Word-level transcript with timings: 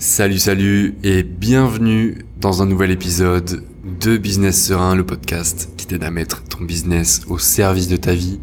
Salut, 0.00 0.38
salut 0.38 0.94
et 1.02 1.24
bienvenue 1.24 2.24
dans 2.40 2.62
un 2.62 2.66
nouvel 2.66 2.92
épisode 2.92 3.64
de 4.00 4.16
Business 4.16 4.64
Serein, 4.64 4.94
le 4.94 5.04
podcast 5.04 5.70
qui 5.76 5.88
t'aide 5.88 6.04
à 6.04 6.12
mettre 6.12 6.44
ton 6.44 6.62
business 6.62 7.22
au 7.26 7.36
service 7.38 7.88
de 7.88 7.96
ta 7.96 8.14
vie 8.14 8.38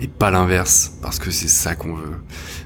et 0.00 0.08
pas 0.08 0.30
l'inverse 0.30 0.94
parce 1.02 1.18
que 1.18 1.30
c'est 1.30 1.48
ça 1.48 1.74
qu'on 1.74 1.94
veut. 1.94 2.14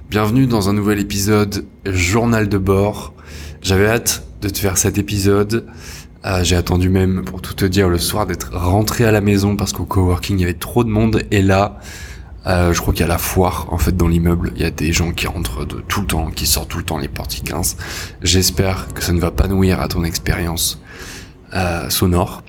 Bienvenue 0.08 0.46
dans 0.46 0.68
un 0.68 0.72
nouvel 0.72 1.00
épisode 1.00 1.66
journal 1.84 2.48
de 2.48 2.58
bord. 2.58 3.12
J'avais 3.60 3.88
hâte 3.88 4.22
de 4.40 4.48
te 4.48 4.58
faire 4.58 4.78
cet 4.78 4.98
épisode. 4.98 5.66
Euh, 6.24 6.44
j'ai 6.44 6.54
attendu 6.54 6.90
même, 6.90 7.24
pour 7.24 7.42
tout 7.42 7.54
te 7.54 7.64
dire, 7.64 7.88
le 7.88 7.98
soir 7.98 8.24
d'être 8.24 8.56
rentré 8.56 9.04
à 9.04 9.10
la 9.10 9.20
maison 9.20 9.56
parce 9.56 9.72
qu'au 9.72 9.84
coworking 9.84 10.38
il 10.38 10.42
y 10.42 10.44
avait 10.44 10.54
trop 10.54 10.84
de 10.84 10.90
monde 10.90 11.24
et 11.32 11.42
là, 11.42 11.80
euh, 12.46 12.72
je 12.72 12.80
crois 12.80 12.94
qu'il 12.94 13.02
y 13.02 13.04
a 13.04 13.08
la 13.08 13.18
foire 13.18 13.66
en 13.70 13.78
fait 13.78 13.96
dans 13.96 14.08
l'immeuble. 14.08 14.52
Il 14.56 14.62
y 14.62 14.64
a 14.64 14.70
des 14.70 14.92
gens 14.92 15.12
qui 15.12 15.26
rentrent 15.26 15.64
de 15.64 15.80
tout 15.80 16.00
le 16.00 16.06
temps, 16.06 16.30
qui 16.30 16.46
sortent 16.46 16.68
tout 16.70 16.78
le 16.78 16.84
temps, 16.84 16.98
les 16.98 17.08
portes 17.08 17.30
qui 17.30 17.42
grincent. 17.42 17.76
J'espère 18.22 18.88
que 18.94 19.02
ça 19.02 19.12
ne 19.12 19.20
va 19.20 19.30
pas 19.30 19.48
nuire 19.48 19.80
à 19.80 19.88
ton 19.88 20.04
expérience 20.04 20.80
euh, 21.54 21.90
sonore. 21.90 22.42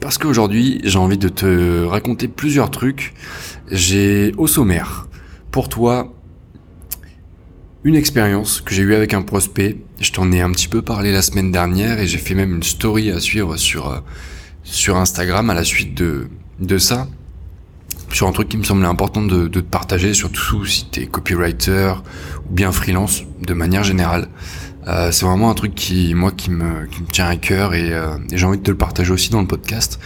Parce 0.00 0.18
qu'aujourd'hui, 0.18 0.80
j'ai 0.84 0.98
envie 0.98 1.18
de 1.18 1.28
te 1.28 1.84
raconter 1.84 2.28
plusieurs 2.28 2.70
trucs. 2.70 3.14
J'ai 3.70 4.32
au 4.36 4.46
sommaire 4.46 5.08
pour 5.50 5.68
toi 5.68 6.12
une 7.82 7.96
expérience 7.96 8.60
que 8.60 8.74
j'ai 8.74 8.82
eue 8.82 8.94
avec 8.94 9.14
un 9.14 9.22
prospect. 9.22 9.78
Je 10.00 10.12
t'en 10.12 10.30
ai 10.32 10.40
un 10.40 10.50
petit 10.52 10.68
peu 10.68 10.82
parlé 10.82 11.12
la 11.12 11.22
semaine 11.22 11.50
dernière 11.50 11.98
et 11.98 12.06
j'ai 12.06 12.18
fait 12.18 12.34
même 12.34 12.54
une 12.54 12.62
story 12.62 13.10
à 13.10 13.20
suivre 13.20 13.56
sur 13.56 13.88
euh, 13.88 13.98
sur 14.62 14.96
Instagram 14.96 15.50
à 15.50 15.54
la 15.54 15.64
suite 15.64 15.94
de 15.94 16.28
de 16.60 16.78
ça 16.78 17.08
sur 18.12 18.26
un 18.26 18.32
truc 18.32 18.48
qui 18.48 18.56
me 18.56 18.64
semblait 18.64 18.86
important 18.86 19.22
de, 19.22 19.48
de 19.48 19.60
te 19.60 19.66
partager, 19.66 20.14
surtout 20.14 20.64
si 20.64 20.86
t'es 20.86 21.06
copywriter 21.06 21.94
ou 22.48 22.54
bien 22.54 22.72
freelance 22.72 23.22
de 23.40 23.54
manière 23.54 23.84
générale. 23.84 24.28
Euh, 24.86 25.10
c'est 25.10 25.26
vraiment 25.26 25.50
un 25.50 25.54
truc 25.54 25.74
qui, 25.74 26.14
moi, 26.14 26.30
qui 26.30 26.50
me, 26.50 26.88
tient 27.10 27.26
à 27.26 27.36
cœur 27.36 27.74
et, 27.74 27.92
euh, 27.92 28.18
et 28.30 28.38
j'ai 28.38 28.46
envie 28.46 28.58
de 28.58 28.62
te 28.62 28.70
le 28.70 28.76
partager 28.76 29.12
aussi 29.12 29.30
dans 29.30 29.40
le 29.40 29.46
podcast. 29.46 29.98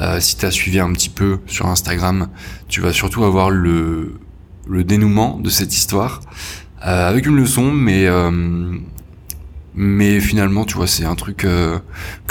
Euh, 0.00 0.18
si 0.18 0.36
t'as 0.36 0.50
suivi 0.50 0.80
un 0.80 0.92
petit 0.92 1.10
peu 1.10 1.40
sur 1.46 1.66
Instagram, 1.66 2.28
tu 2.68 2.80
vas 2.80 2.92
surtout 2.92 3.24
avoir 3.24 3.50
le, 3.50 4.14
le 4.66 4.84
dénouement 4.84 5.38
de 5.38 5.50
cette 5.50 5.74
histoire 5.74 6.20
euh, 6.86 7.08
avec 7.08 7.26
une 7.26 7.36
leçon, 7.36 7.70
mais 7.70 8.06
euh, 8.06 8.30
mais 9.74 10.20
finalement, 10.20 10.64
tu 10.64 10.76
vois, 10.76 10.86
c'est 10.86 11.04
un 11.04 11.14
truc 11.14 11.38
que 11.38 11.80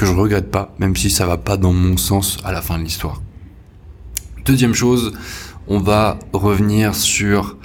je 0.01 0.11
regrette 0.11 0.51
pas, 0.51 0.75
même 0.77 0.95
si 0.95 1.09
ça 1.09 1.25
va 1.25 1.38
pas 1.38 1.57
dans 1.57 1.73
mon 1.73 1.95
sens 1.95 2.38
à 2.44 2.51
la 2.51 2.61
fin 2.61 2.77
de 2.77 2.83
l'histoire. 2.83 3.22
Deuxième 4.50 4.73
chose, 4.73 5.14
on 5.67 5.78
va 5.78 6.17
revenir 6.33 6.95
sur 6.95 7.55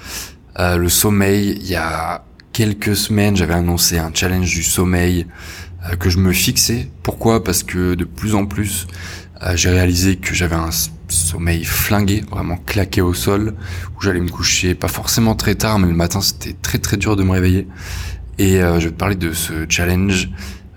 euh, 0.59 0.77
le 0.77 0.91
sommeil. 0.91 1.57
Il 1.63 1.67
y 1.67 1.77
a 1.77 2.27
quelques 2.53 2.95
semaines, 2.95 3.35
j'avais 3.35 3.55
annoncé 3.55 3.97
un 3.97 4.11
challenge 4.13 4.51
du 4.51 4.63
sommeil 4.63 5.27
euh, 5.89 5.97
que 5.97 6.11
je 6.11 6.19
me 6.19 6.31
fixais. 6.31 6.91
Pourquoi? 7.03 7.43
Parce 7.43 7.63
que 7.63 7.95
de 7.95 8.05
plus 8.05 8.35
en 8.35 8.45
plus, 8.45 8.87
euh, 9.41 9.57
j'ai 9.57 9.71
réalisé 9.71 10.17
que 10.17 10.35
j'avais 10.35 10.57
un 10.57 10.69
sommeil 11.09 11.65
flingué, 11.65 12.23
vraiment 12.31 12.59
claqué 12.59 13.01
au 13.01 13.15
sol, 13.15 13.55
où 13.97 14.03
j'allais 14.03 14.21
me 14.21 14.29
coucher 14.29 14.75
pas 14.75 14.89
forcément 14.89 15.35
très 15.35 15.55
tard, 15.55 15.79
mais 15.79 15.89
le 15.89 15.95
matin 15.95 16.21
c'était 16.21 16.53
très 16.53 16.77
très 16.77 16.99
dur 16.99 17.17
de 17.17 17.23
me 17.23 17.31
réveiller. 17.31 17.67
Et 18.37 18.59
je 18.59 18.85
vais 18.85 18.91
te 18.91 18.99
parler 18.99 19.17
de 19.17 19.33
ce 19.33 19.65
challenge. 19.71 20.29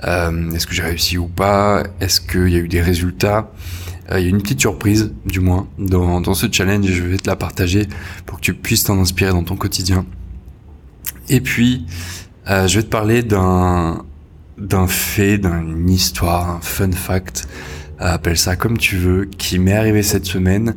Est-ce 0.04 0.68
que 0.68 0.74
j'ai 0.74 0.84
réussi 0.84 1.18
ou 1.18 1.28
pas? 1.28 1.84
Est-ce 2.00 2.22
qu'il 2.22 2.48
y 2.48 2.56
a 2.56 2.60
eu 2.60 2.70
des 2.70 2.82
résultats? 2.82 3.52
Euh, 4.12 4.20
il 4.20 4.24
y 4.24 4.28
a 4.28 4.30
une 4.30 4.42
petite 4.42 4.62
surprise, 4.62 5.14
du 5.26 5.40
moins, 5.40 5.68
dans, 5.78 6.22
dans 6.22 6.34
ce 6.34 6.48
challenge 6.52 6.86
je 6.86 7.04
vais 7.04 7.18
te 7.18 7.30
la 7.30 7.36
partager 7.36 7.88
pour 8.26 8.38
que 8.38 8.42
tu 8.42 8.54
puisses 8.54 8.86
t'en 8.86 9.00
inspirer 9.00 9.32
dans 9.32 9.44
ton 9.44 9.56
quotidien. 9.56 10.06
Et 11.30 11.42
puis, 11.42 11.86
euh, 12.50 12.68
je 12.68 12.80
vais 12.80 12.84
te 12.84 12.90
parler 12.90 13.24
d'un 13.24 14.04
d'un 14.58 14.88
fait, 14.88 15.38
d'une 15.38 15.88
histoire, 15.88 16.50
un 16.50 16.62
fun 16.62 16.92
fact, 16.92 17.48
euh, 18.02 18.06
appelle 18.06 18.38
ça 18.40 18.56
comme 18.56 18.80
tu 18.80 18.96
veux, 18.96 19.26
qui 19.26 19.60
m'est 19.60 19.76
arrivé 19.76 20.02
cette 20.02 20.26
semaine. 20.26 20.76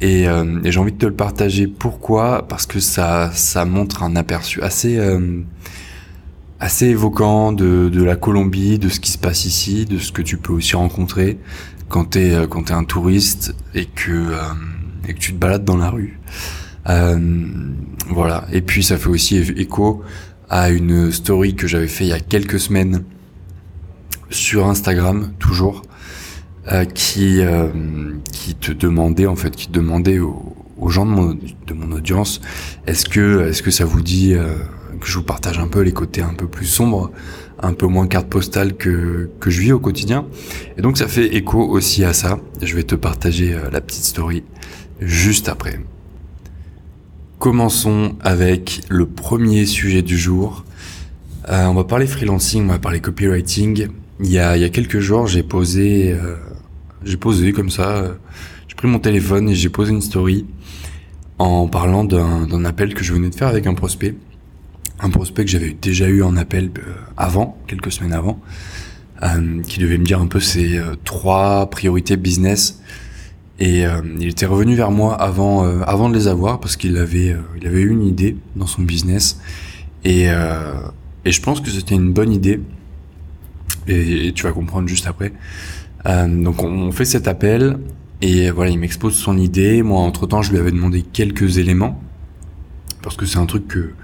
Et, 0.00 0.26
j'ai 0.62 0.78
envie 0.78 0.92
de 0.92 0.98
te 0.98 1.06
le 1.06 1.14
partager. 1.14 1.66
Pourquoi? 1.66 2.46
Parce 2.46 2.66
que 2.66 2.78
ça, 2.78 3.32
ça 3.34 3.64
montre 3.64 4.04
un 4.04 4.14
aperçu 4.14 4.62
assez, 4.62 5.00
assez 6.60 6.86
évoquant 6.86 7.50
de, 7.50 7.88
de 7.88 8.04
la 8.04 8.14
Colombie, 8.14 8.78
de 8.78 8.88
ce 8.88 9.00
qui 9.00 9.10
se 9.10 9.18
passe 9.18 9.44
ici, 9.44 9.86
de 9.86 9.98
ce 9.98 10.12
que 10.12 10.22
tu 10.22 10.36
peux 10.36 10.52
aussi 10.52 10.76
rencontrer 10.76 11.38
quand 11.88 12.04
t'es 12.04 12.32
euh, 12.34 12.46
quand 12.46 12.64
t'es 12.64 12.72
un 12.74 12.84
touriste 12.84 13.54
et 13.74 13.86
que 13.86 14.12
euh, 14.12 14.38
et 15.08 15.14
que 15.14 15.18
tu 15.18 15.32
te 15.32 15.38
balades 15.38 15.64
dans 15.64 15.76
la 15.76 15.90
rue. 15.90 16.20
Euh, 16.88 17.18
voilà. 18.08 18.46
Et 18.52 18.60
puis 18.60 18.82
ça 18.82 18.96
fait 18.96 19.08
aussi 19.08 19.36
écho 19.36 20.02
à 20.48 20.70
une 20.70 21.12
story 21.12 21.54
que 21.54 21.66
j'avais 21.66 21.88
fait 21.88 22.04
il 22.04 22.10
y 22.10 22.12
a 22.12 22.20
quelques 22.20 22.60
semaines 22.60 23.04
sur 24.30 24.66
Instagram, 24.66 25.32
toujours, 25.38 25.82
euh, 26.72 26.84
qui 26.84 27.40
euh, 27.40 27.68
qui 28.32 28.54
te 28.54 28.72
demandait 28.72 29.26
en 29.26 29.36
fait, 29.36 29.54
qui 29.54 29.68
demandait 29.70 30.18
aux, 30.18 30.56
aux 30.78 30.88
gens 30.88 31.06
de 31.06 31.10
mon, 31.10 31.34
de 31.34 31.74
mon 31.74 31.92
audience, 31.92 32.40
est-ce 32.86 33.06
que 33.06 33.48
est-ce 33.48 33.62
que 33.62 33.70
ça 33.70 33.84
vous 33.84 34.02
dit 34.02 34.34
que 35.00 35.06
je 35.06 35.18
vous 35.18 35.24
partage 35.24 35.58
un 35.58 35.68
peu 35.68 35.80
les 35.80 35.92
côtés 35.92 36.22
un 36.22 36.34
peu 36.34 36.46
plus 36.46 36.66
sombres 36.66 37.10
un 37.60 37.72
peu 37.72 37.86
moins 37.86 38.06
carte 38.06 38.28
postale 38.28 38.76
que, 38.76 39.30
que 39.40 39.50
je 39.50 39.60
vis 39.60 39.72
au 39.72 39.80
quotidien. 39.80 40.26
Et 40.76 40.82
donc 40.82 40.98
ça 40.98 41.08
fait 41.08 41.34
écho 41.34 41.60
aussi 41.60 42.04
à 42.04 42.12
ça. 42.12 42.38
Je 42.62 42.74
vais 42.74 42.84
te 42.84 42.94
partager 42.94 43.54
euh, 43.54 43.70
la 43.70 43.80
petite 43.80 44.04
story 44.04 44.44
juste 45.00 45.48
après. 45.48 45.80
Commençons 47.38 48.16
avec 48.20 48.82
le 48.88 49.06
premier 49.06 49.64
sujet 49.64 50.02
du 50.02 50.18
jour. 50.18 50.64
Euh, 51.48 51.66
on 51.66 51.74
va 51.74 51.84
parler 51.84 52.06
freelancing, 52.06 52.64
on 52.64 52.72
va 52.72 52.78
parler 52.78 53.00
copywriting. 53.00 53.88
Il 54.20 54.30
y 54.30 54.38
a, 54.38 54.56
il 54.56 54.60
y 54.60 54.64
a 54.64 54.68
quelques 54.68 54.98
jours, 54.98 55.28
j'ai 55.28 55.44
posé, 55.44 56.12
euh, 56.12 56.34
j'ai 57.04 57.16
posé 57.16 57.52
comme 57.52 57.70
ça, 57.70 57.90
euh, 57.90 58.14
j'ai 58.66 58.74
pris 58.74 58.88
mon 58.88 58.98
téléphone 58.98 59.48
et 59.48 59.54
j'ai 59.54 59.68
posé 59.68 59.92
une 59.92 60.02
story 60.02 60.46
en 61.38 61.68
parlant 61.68 62.02
d'un 62.02 62.64
appel 62.64 62.94
que 62.94 63.04
je 63.04 63.12
venais 63.12 63.30
de 63.30 63.34
faire 63.36 63.46
avec 63.46 63.68
un 63.68 63.74
prospect 63.74 64.16
un 65.00 65.10
prospect 65.10 65.44
que 65.44 65.50
j'avais 65.50 65.76
déjà 65.80 66.08
eu 66.08 66.22
en 66.22 66.36
appel 66.36 66.70
euh, 66.78 66.94
avant, 67.16 67.56
quelques 67.66 67.92
semaines 67.92 68.12
avant, 68.12 68.40
euh, 69.22 69.62
qui 69.62 69.78
devait 69.78 69.98
me 69.98 70.04
dire 70.04 70.20
un 70.20 70.26
peu 70.26 70.40
ses 70.40 70.76
euh, 70.76 70.94
trois 71.04 71.70
priorités 71.70 72.16
business. 72.16 72.80
Et 73.60 73.82
il 74.20 74.28
était 74.28 74.46
revenu 74.46 74.76
vers 74.76 74.92
moi 74.92 75.20
avant, 75.20 75.64
avant 75.82 76.08
de 76.08 76.14
les 76.14 76.28
avoir 76.28 76.60
parce 76.60 76.76
qu'il 76.76 76.96
avait, 76.96 77.34
il 77.60 77.66
avait 77.66 77.80
eu 77.80 77.90
une 77.90 78.04
idée 78.04 78.36
dans 78.54 78.68
son 78.68 78.82
business. 78.82 79.40
Et, 80.04 80.26
et 80.26 81.32
je 81.32 81.42
pense 81.42 81.60
que 81.60 81.68
c'était 81.68 81.96
une 81.96 82.12
bonne 82.12 82.32
idée. 82.32 82.60
Et, 83.88 84.30
tu 84.32 84.44
vas 84.44 84.52
comprendre 84.52 84.86
juste 84.86 85.08
après. 85.08 85.32
donc 86.06 86.62
on, 86.62 86.68
on 86.68 86.92
fait 86.92 87.04
cet 87.04 87.26
appel 87.26 87.80
et 88.22 88.52
voilà, 88.52 88.70
il 88.70 88.78
m'expose 88.78 89.16
son 89.16 89.36
idée. 89.36 89.82
Moi, 89.82 89.98
entre 90.02 90.28
temps, 90.28 90.40
je 90.40 90.52
lui 90.52 90.58
avais 90.60 90.70
demandé 90.70 91.02
quelques 91.02 91.58
éléments 91.58 92.00
parce 93.08 93.16
que 93.16 93.24
c'est 93.24 93.38
un 93.38 93.46
truc 93.46 93.66
que, 93.68 93.94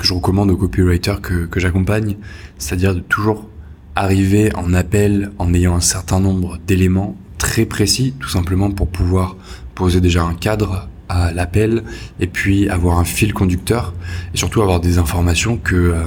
je 0.00 0.14
recommande 0.14 0.50
aux 0.50 0.56
copywriters 0.56 1.20
que, 1.20 1.60
j'accompagne, 1.60 2.16
c'est-à-dire 2.56 2.94
de 2.94 3.00
toujours 3.00 3.50
arriver 3.94 4.50
en 4.56 4.72
appel 4.72 5.32
en 5.38 5.52
ayant 5.52 5.74
un 5.74 5.82
certain 5.82 6.18
nombre 6.18 6.56
d'éléments 6.66 7.14
très 7.36 7.66
précis, 7.66 8.14
tout 8.18 8.30
simplement 8.30 8.70
pour 8.70 8.88
pouvoir 8.88 9.36
poser 9.74 10.00
déjà 10.00 10.24
un 10.24 10.32
cadre 10.32 10.88
à 11.10 11.30
l'appel 11.30 11.84
et 12.20 12.26
puis 12.26 12.70
avoir 12.70 12.98
un 12.98 13.04
fil 13.04 13.34
conducteur 13.34 13.92
et 14.32 14.38
surtout 14.38 14.62
avoir 14.62 14.80
des 14.80 14.96
informations 14.96 15.58
que, 15.58 15.74
euh, 15.74 16.04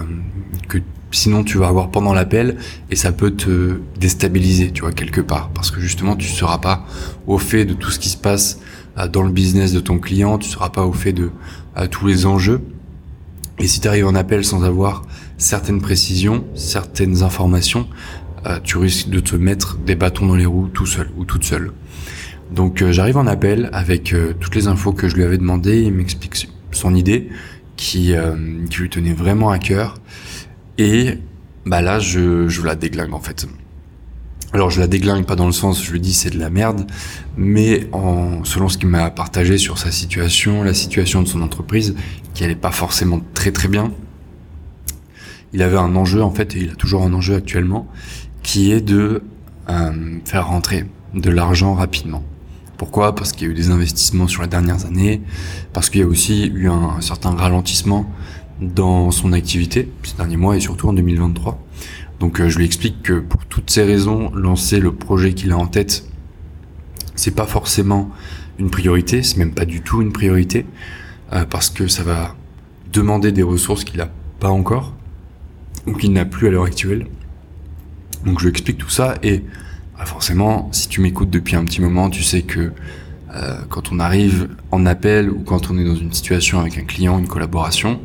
que 0.68 0.80
sinon 1.12 1.44
tu 1.44 1.60
vas 1.60 1.68
avoir 1.68 1.92
pendant 1.92 2.14
l'appel 2.16 2.58
et 2.90 2.96
ça 2.96 3.12
peut 3.12 3.32
te 3.36 3.80
déstabiliser, 4.00 4.72
tu 4.72 4.82
vois, 4.82 4.94
quelque 4.94 5.22
part. 5.22 5.52
Parce 5.54 5.70
que 5.70 5.80
justement, 5.80 6.16
tu 6.16 6.28
seras 6.28 6.58
pas 6.58 6.88
au 7.28 7.38
fait 7.38 7.66
de 7.66 7.76
tout 7.76 7.92
ce 7.92 8.00
qui 8.00 8.10
se 8.10 8.18
passe 8.18 8.60
dans 9.06 9.22
le 9.22 9.32
business 9.32 9.74
de 9.74 9.80
ton 9.80 10.00
client, 10.00 10.40
tu 10.40 10.50
seras 10.50 10.70
pas 10.70 10.86
au 10.86 10.94
fait 10.94 11.14
de 11.14 11.30
à 11.76 11.88
tous 11.88 12.08
les 12.08 12.26
enjeux. 12.26 12.62
Et 13.60 13.68
si 13.68 13.80
tu 13.80 13.88
arrives 13.88 14.08
en 14.08 14.16
appel 14.16 14.44
sans 14.44 14.64
avoir 14.64 15.04
certaines 15.38 15.82
précisions, 15.82 16.46
certaines 16.56 17.24
informations, 17.24 17.88
euh, 18.46 18.60
tu 18.64 18.78
risques 18.78 19.10
de 19.10 19.20
te 19.20 19.36
mettre 19.36 19.78
des 19.78 19.96
bâtons 19.96 20.26
dans 20.26 20.36
les 20.36 20.46
roues 20.46 20.68
tout 20.68 20.86
seul 20.86 21.10
ou 21.18 21.26
toute 21.26 21.44
seule. 21.44 21.72
Donc 22.52 22.82
euh, 22.82 22.92
j'arrive 22.92 23.18
en 23.18 23.28
appel 23.28 23.70
avec 23.74 24.14
euh, 24.14 24.34
toutes 24.40 24.56
les 24.56 24.68
infos 24.68 24.94
que 24.94 25.08
je 25.08 25.16
lui 25.16 25.24
avais 25.24 25.38
demandé, 25.38 25.82
il 25.82 25.94
m'explique 25.94 26.50
son 26.72 26.96
idée 26.96 27.30
qui, 27.76 28.14
qui 28.70 28.80
lui 28.80 28.90
tenait 28.90 29.14
vraiment 29.14 29.52
à 29.52 29.60
cœur. 29.60 29.96
Et 30.80 31.20
bah 31.66 31.82
là, 31.82 32.00
je, 32.00 32.48
je 32.48 32.64
la 32.64 32.76
déglingue 32.76 33.14
en 33.14 33.20
fait. 33.20 33.48
Alors 34.58 34.72
je 34.72 34.80
la 34.80 34.88
déglingue 34.88 35.24
pas 35.24 35.36
dans 35.36 35.46
le 35.46 35.52
sens 35.52 35.84
je 35.84 35.92
lui 35.92 36.00
dis 36.00 36.16
c'est 36.16 36.32
de 36.32 36.40
la 36.40 36.50
merde, 36.50 36.90
mais 37.38 37.88
selon 38.44 38.70
ce 38.70 38.80
qu'il 38.80 38.88
m'a 38.88 39.12
partagé 39.12 39.60
sur 39.60 39.78
sa 39.78 39.92
situation, 39.92 40.64
la 40.64 40.74
situation 40.74 41.22
de 41.22 41.28
son 41.28 41.44
entreprise, 41.44 41.94
qui 42.34 42.44
allait 42.44 42.56
pas 42.56 42.72
forcément 42.72 43.22
très 43.36 43.52
très 43.52 43.68
bien, 43.68 43.92
il 45.54 45.62
avait 45.62 45.78
un 45.78 45.96
enjeu 45.96 46.24
en 46.24 46.32
fait, 46.32 46.56
et 46.56 46.62
il 46.62 46.72
a 46.72 46.74
toujours 46.74 47.04
un 47.04 47.14
enjeu 47.14 47.36
actuellement, 47.36 47.88
qui 48.42 48.72
est 48.72 48.82
de 48.82 49.22
euh, 49.70 49.92
faire 50.26 50.48
rentrer 50.48 50.88
de 51.14 51.30
l'argent 51.30 51.76
rapidement. 51.76 52.24
Pourquoi? 52.78 53.14
Parce 53.14 53.34
qu'il 53.34 53.46
y 53.46 53.50
a 53.52 53.52
eu 53.52 53.56
des 53.56 53.70
investissements 53.70 54.28
sur 54.28 54.42
les 54.42 54.48
dernières 54.48 54.88
années, 54.88 55.22
parce 55.72 55.92
qu'il 55.92 56.02
y 56.02 56.04
a 56.04 56.08
aussi 56.08 56.48
eu 56.48 56.68
un 56.68 57.00
certain 57.02 57.30
ralentissement 57.30 58.12
dans 58.60 59.12
son 59.12 59.34
activité 59.34 59.92
ces 60.02 60.18
derniers 60.18 60.38
mois 60.38 60.58
et 60.58 60.60
surtout 60.60 60.90
en 60.90 60.94
2023. 60.94 61.64
Donc 62.20 62.40
euh, 62.40 62.50
je 62.50 62.58
lui 62.58 62.66
explique 62.66 63.04
que 63.04 63.20
pour 63.20 63.46
toutes 63.46 63.70
ces 63.70 63.84
raisons, 63.84 64.32
lancer 64.34 64.80
le 64.80 64.92
projet 64.92 65.34
qu'il 65.34 65.52
a 65.52 65.58
en 65.58 65.68
tête, 65.68 66.06
c'est 67.16 67.36
pas 67.36 67.46
forcément 67.46 68.10
une 68.60 68.70
priorité, 68.70 69.24
c'est 69.24 69.38
même 69.38 69.54
pas 69.54 69.66
du 69.66 69.82
tout 69.82 70.02
une 70.02 70.12
priorité, 70.12 70.66
euh, 71.34 71.46
parce 71.46 71.70
que 71.70 71.88
ça 71.88 72.04
va 72.04 72.36
demander 72.92 73.32
des 73.32 73.44
ressources 73.44 73.84
qu'il 73.84 73.98
n'a 73.98 74.10
pas 74.40 74.50
encore, 74.50 74.94
ou 75.86 75.94
qu'il 75.94 76.12
n'a 76.14 76.26
plus 76.26 76.48
à 76.48 76.52
l'heure 76.52 76.66
actuelle. 76.66 77.08
Donc 78.26 78.40
je 78.40 78.46
lui 78.46 78.50
explique 78.50 78.78
tout 78.78 78.90
ça 78.90 79.16
et 79.24 79.44
bah, 79.98 80.06
forcément, 80.06 80.70
si 80.72 80.90
tu 80.90 81.02
m'écoutes 81.02 81.30
depuis 81.30 81.56
un 81.56 81.66
petit 81.66 81.82
moment, 81.82 82.10
tu 82.10 82.24
sais 82.24 82.42
que 82.42 82.72
euh, 83.36 83.58
quand 83.70 83.92
on 83.92 84.00
arrive 84.00 84.50
en 84.72 84.86
appel 84.86 85.30
ou 85.30 85.40
quand 85.40 85.70
on 85.70 85.78
est 85.78 85.84
dans 85.84 85.96
une 85.96 86.14
situation 86.14 86.60
avec 86.60 86.78
un 86.78 86.84
client, 86.84 87.20
une 87.20 87.28
collaboration, 87.28 88.00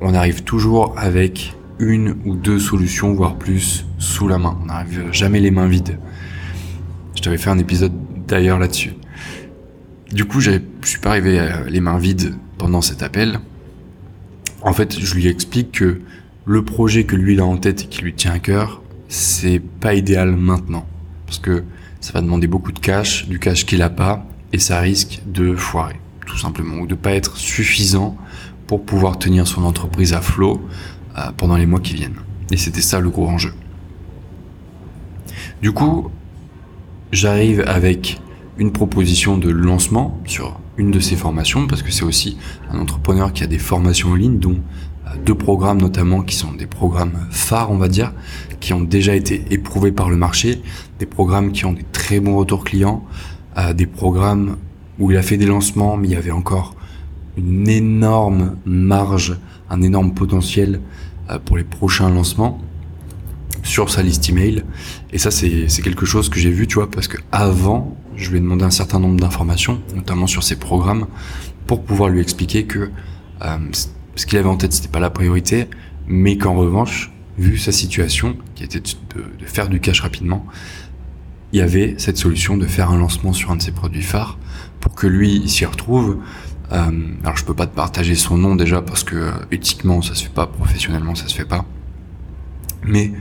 on 0.00 0.14
arrive 0.14 0.42
toujours 0.42 0.94
avec 0.98 1.54
une 1.78 2.16
ou 2.24 2.34
deux 2.34 2.58
solutions, 2.58 3.14
voire 3.14 3.36
plus, 3.36 3.86
sous 3.98 4.28
la 4.28 4.38
main. 4.38 4.58
On 4.62 4.66
n'arrive 4.66 5.12
jamais 5.12 5.40
les 5.40 5.50
mains 5.50 5.68
vides. 5.68 5.98
Je 7.14 7.22
t'avais 7.22 7.38
fait 7.38 7.50
un 7.50 7.58
épisode 7.58 7.92
d'ailleurs 8.26 8.58
là-dessus. 8.58 8.92
Du 10.12 10.24
coup, 10.24 10.40
je 10.40 10.52
suis 10.84 10.98
pas 10.98 11.10
arrivé 11.10 11.48
les 11.68 11.80
mains 11.80 11.98
vides 11.98 12.34
pendant 12.58 12.82
cet 12.82 13.02
appel. 13.02 13.40
En 14.62 14.72
fait, 14.72 14.98
je 14.98 15.14
lui 15.14 15.26
explique 15.26 15.72
que 15.72 16.00
le 16.44 16.64
projet 16.64 17.04
que 17.04 17.16
lui 17.16 17.38
a 17.40 17.44
en 17.44 17.56
tête 17.56 17.82
et 17.82 17.86
qui 17.86 18.02
lui 18.02 18.14
tient 18.14 18.32
à 18.32 18.38
cœur, 18.38 18.82
c'est 19.08 19.60
pas 19.80 19.94
idéal 19.94 20.36
maintenant. 20.36 20.86
Parce 21.26 21.38
que 21.38 21.64
ça 22.00 22.12
va 22.12 22.20
demander 22.20 22.46
beaucoup 22.46 22.72
de 22.72 22.78
cash, 22.78 23.28
du 23.28 23.38
cash 23.38 23.64
qu'il 23.64 23.82
a 23.82 23.90
pas, 23.90 24.26
et 24.52 24.58
ça 24.58 24.80
risque 24.80 25.22
de 25.26 25.54
foirer, 25.54 26.00
tout 26.26 26.38
simplement, 26.38 26.76
ou 26.76 26.86
de 26.86 26.94
pas 26.94 27.12
être 27.12 27.36
suffisant 27.36 28.16
pour 28.66 28.84
pouvoir 28.84 29.18
tenir 29.18 29.46
son 29.46 29.64
entreprise 29.64 30.12
à 30.12 30.20
flot 30.20 30.60
euh, 30.60 31.01
pendant 31.36 31.56
les 31.56 31.66
mois 31.66 31.80
qui 31.80 31.94
viennent. 31.94 32.20
Et 32.50 32.56
c'était 32.56 32.80
ça 32.80 33.00
le 33.00 33.10
gros 33.10 33.28
enjeu. 33.28 33.52
Du 35.62 35.72
coup, 35.72 36.10
j'arrive 37.12 37.62
avec 37.66 38.20
une 38.58 38.72
proposition 38.72 39.38
de 39.38 39.50
lancement 39.50 40.20
sur 40.26 40.58
une 40.76 40.90
de 40.90 41.00
ces 41.00 41.16
formations, 41.16 41.66
parce 41.66 41.82
que 41.82 41.92
c'est 41.92 42.04
aussi 42.04 42.36
un 42.70 42.78
entrepreneur 42.78 43.32
qui 43.32 43.44
a 43.44 43.46
des 43.46 43.58
formations 43.58 44.10
en 44.10 44.14
ligne, 44.14 44.38
dont 44.38 44.58
euh, 45.06 45.10
deux 45.24 45.34
programmes 45.34 45.80
notamment 45.80 46.22
qui 46.22 46.34
sont 46.34 46.52
des 46.52 46.66
programmes 46.66 47.26
phares, 47.30 47.70
on 47.70 47.76
va 47.76 47.88
dire, 47.88 48.12
qui 48.60 48.72
ont 48.72 48.80
déjà 48.80 49.14
été 49.14 49.44
éprouvés 49.50 49.92
par 49.92 50.10
le 50.10 50.16
marché, 50.16 50.62
des 50.98 51.06
programmes 51.06 51.52
qui 51.52 51.64
ont 51.64 51.72
des 51.72 51.84
très 51.92 52.20
bons 52.20 52.36
retours 52.36 52.64
clients, 52.64 53.04
euh, 53.58 53.72
des 53.72 53.86
programmes 53.86 54.56
où 54.98 55.10
il 55.10 55.16
a 55.16 55.22
fait 55.22 55.36
des 55.36 55.46
lancements, 55.46 55.96
mais 55.96 56.08
il 56.08 56.12
y 56.12 56.16
avait 56.16 56.30
encore 56.30 56.74
une 57.36 57.68
énorme 57.68 58.56
marge, 58.64 59.38
un 59.72 59.82
énorme 59.82 60.14
potentiel 60.14 60.80
euh, 61.30 61.38
pour 61.38 61.56
les 61.56 61.64
prochains 61.64 62.10
lancements 62.10 62.60
sur 63.64 63.90
sa 63.90 64.02
liste 64.02 64.28
email. 64.28 64.64
Et 65.12 65.18
ça, 65.18 65.30
c'est 65.30 65.82
quelque 65.82 66.06
chose 66.06 66.28
que 66.28 66.38
j'ai 66.38 66.50
vu, 66.50 66.66
tu 66.66 66.74
vois, 66.74 66.90
parce 66.90 67.08
que 67.08 67.16
avant, 67.32 67.96
je 68.16 68.30
lui 68.30 68.38
ai 68.38 68.40
demandé 68.40 68.64
un 68.64 68.70
certain 68.70 69.00
nombre 69.00 69.18
d'informations, 69.18 69.80
notamment 69.94 70.26
sur 70.26 70.42
ses 70.42 70.56
programmes, 70.56 71.06
pour 71.66 71.82
pouvoir 71.82 72.10
lui 72.10 72.20
expliquer 72.20 72.64
que 72.64 72.90
euh, 73.42 73.58
ce 74.14 74.26
qu'il 74.26 74.38
avait 74.38 74.48
en 74.48 74.56
tête, 74.56 74.72
c'était 74.72 74.88
pas 74.88 75.00
la 75.00 75.10
priorité, 75.10 75.68
mais 76.06 76.36
qu'en 76.36 76.54
revanche, 76.54 77.10
vu 77.38 77.56
sa 77.56 77.72
situation, 77.72 78.36
qui 78.54 78.64
était 78.64 78.80
de, 78.80 78.88
de, 79.38 79.46
faire 79.46 79.68
du 79.68 79.80
cash 79.80 80.00
rapidement, 80.00 80.44
il 81.52 81.60
y 81.60 81.62
avait 81.62 81.94
cette 81.98 82.18
solution 82.18 82.56
de 82.56 82.66
faire 82.66 82.90
un 82.90 82.98
lancement 82.98 83.32
sur 83.32 83.50
un 83.50 83.56
de 83.56 83.62
ses 83.62 83.72
produits 83.72 84.02
phares 84.02 84.38
pour 84.80 84.94
que 84.94 85.06
lui 85.06 85.48
s'y 85.48 85.64
retrouve. 85.64 86.18
Euh, 86.72 86.90
alors 87.22 87.36
je 87.36 87.44
peux 87.44 87.54
pas 87.54 87.66
te 87.66 87.74
partager 87.74 88.14
son 88.14 88.38
nom 88.38 88.54
déjà 88.54 88.80
parce 88.80 89.04
que 89.04 89.16
euh, 89.16 89.30
éthiquement 89.50 90.00
ça 90.00 90.14
se 90.14 90.24
fait 90.24 90.32
pas, 90.32 90.46
professionnellement 90.46 91.14
ça 91.14 91.28
se 91.28 91.34
fait 91.34 91.44
pas. 91.44 91.64
Mais 92.84 93.12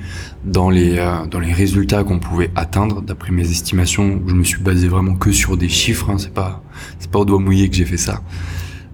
dans 0.45 0.69
les 0.69 0.98
euh, 0.98 1.25
dans 1.27 1.39
les 1.39 1.51
résultats 1.51 2.03
qu'on 2.03 2.19
pouvait 2.19 2.51
atteindre 2.56 3.01
d'après 3.01 3.31
mes 3.31 3.50
estimations 3.50 4.21
je 4.25 4.33
me 4.33 4.44
suis 4.44 4.62
basé 4.62 4.88
vraiment 4.88 5.15
que 5.15 5.31
sur 5.31 5.57
des 5.57 5.69
chiffres 5.69 6.09
hein, 6.09 6.18
c'est 6.18 6.33
pas 6.33 6.63
c'est 7.00 7.12
pas 7.12 7.19
au 7.19 7.25
doigt 7.25 7.39
mouillé 7.39 7.69
que 7.69 7.75
j'ai 7.75 7.86
fait 7.86 7.98
ça. 7.98 8.21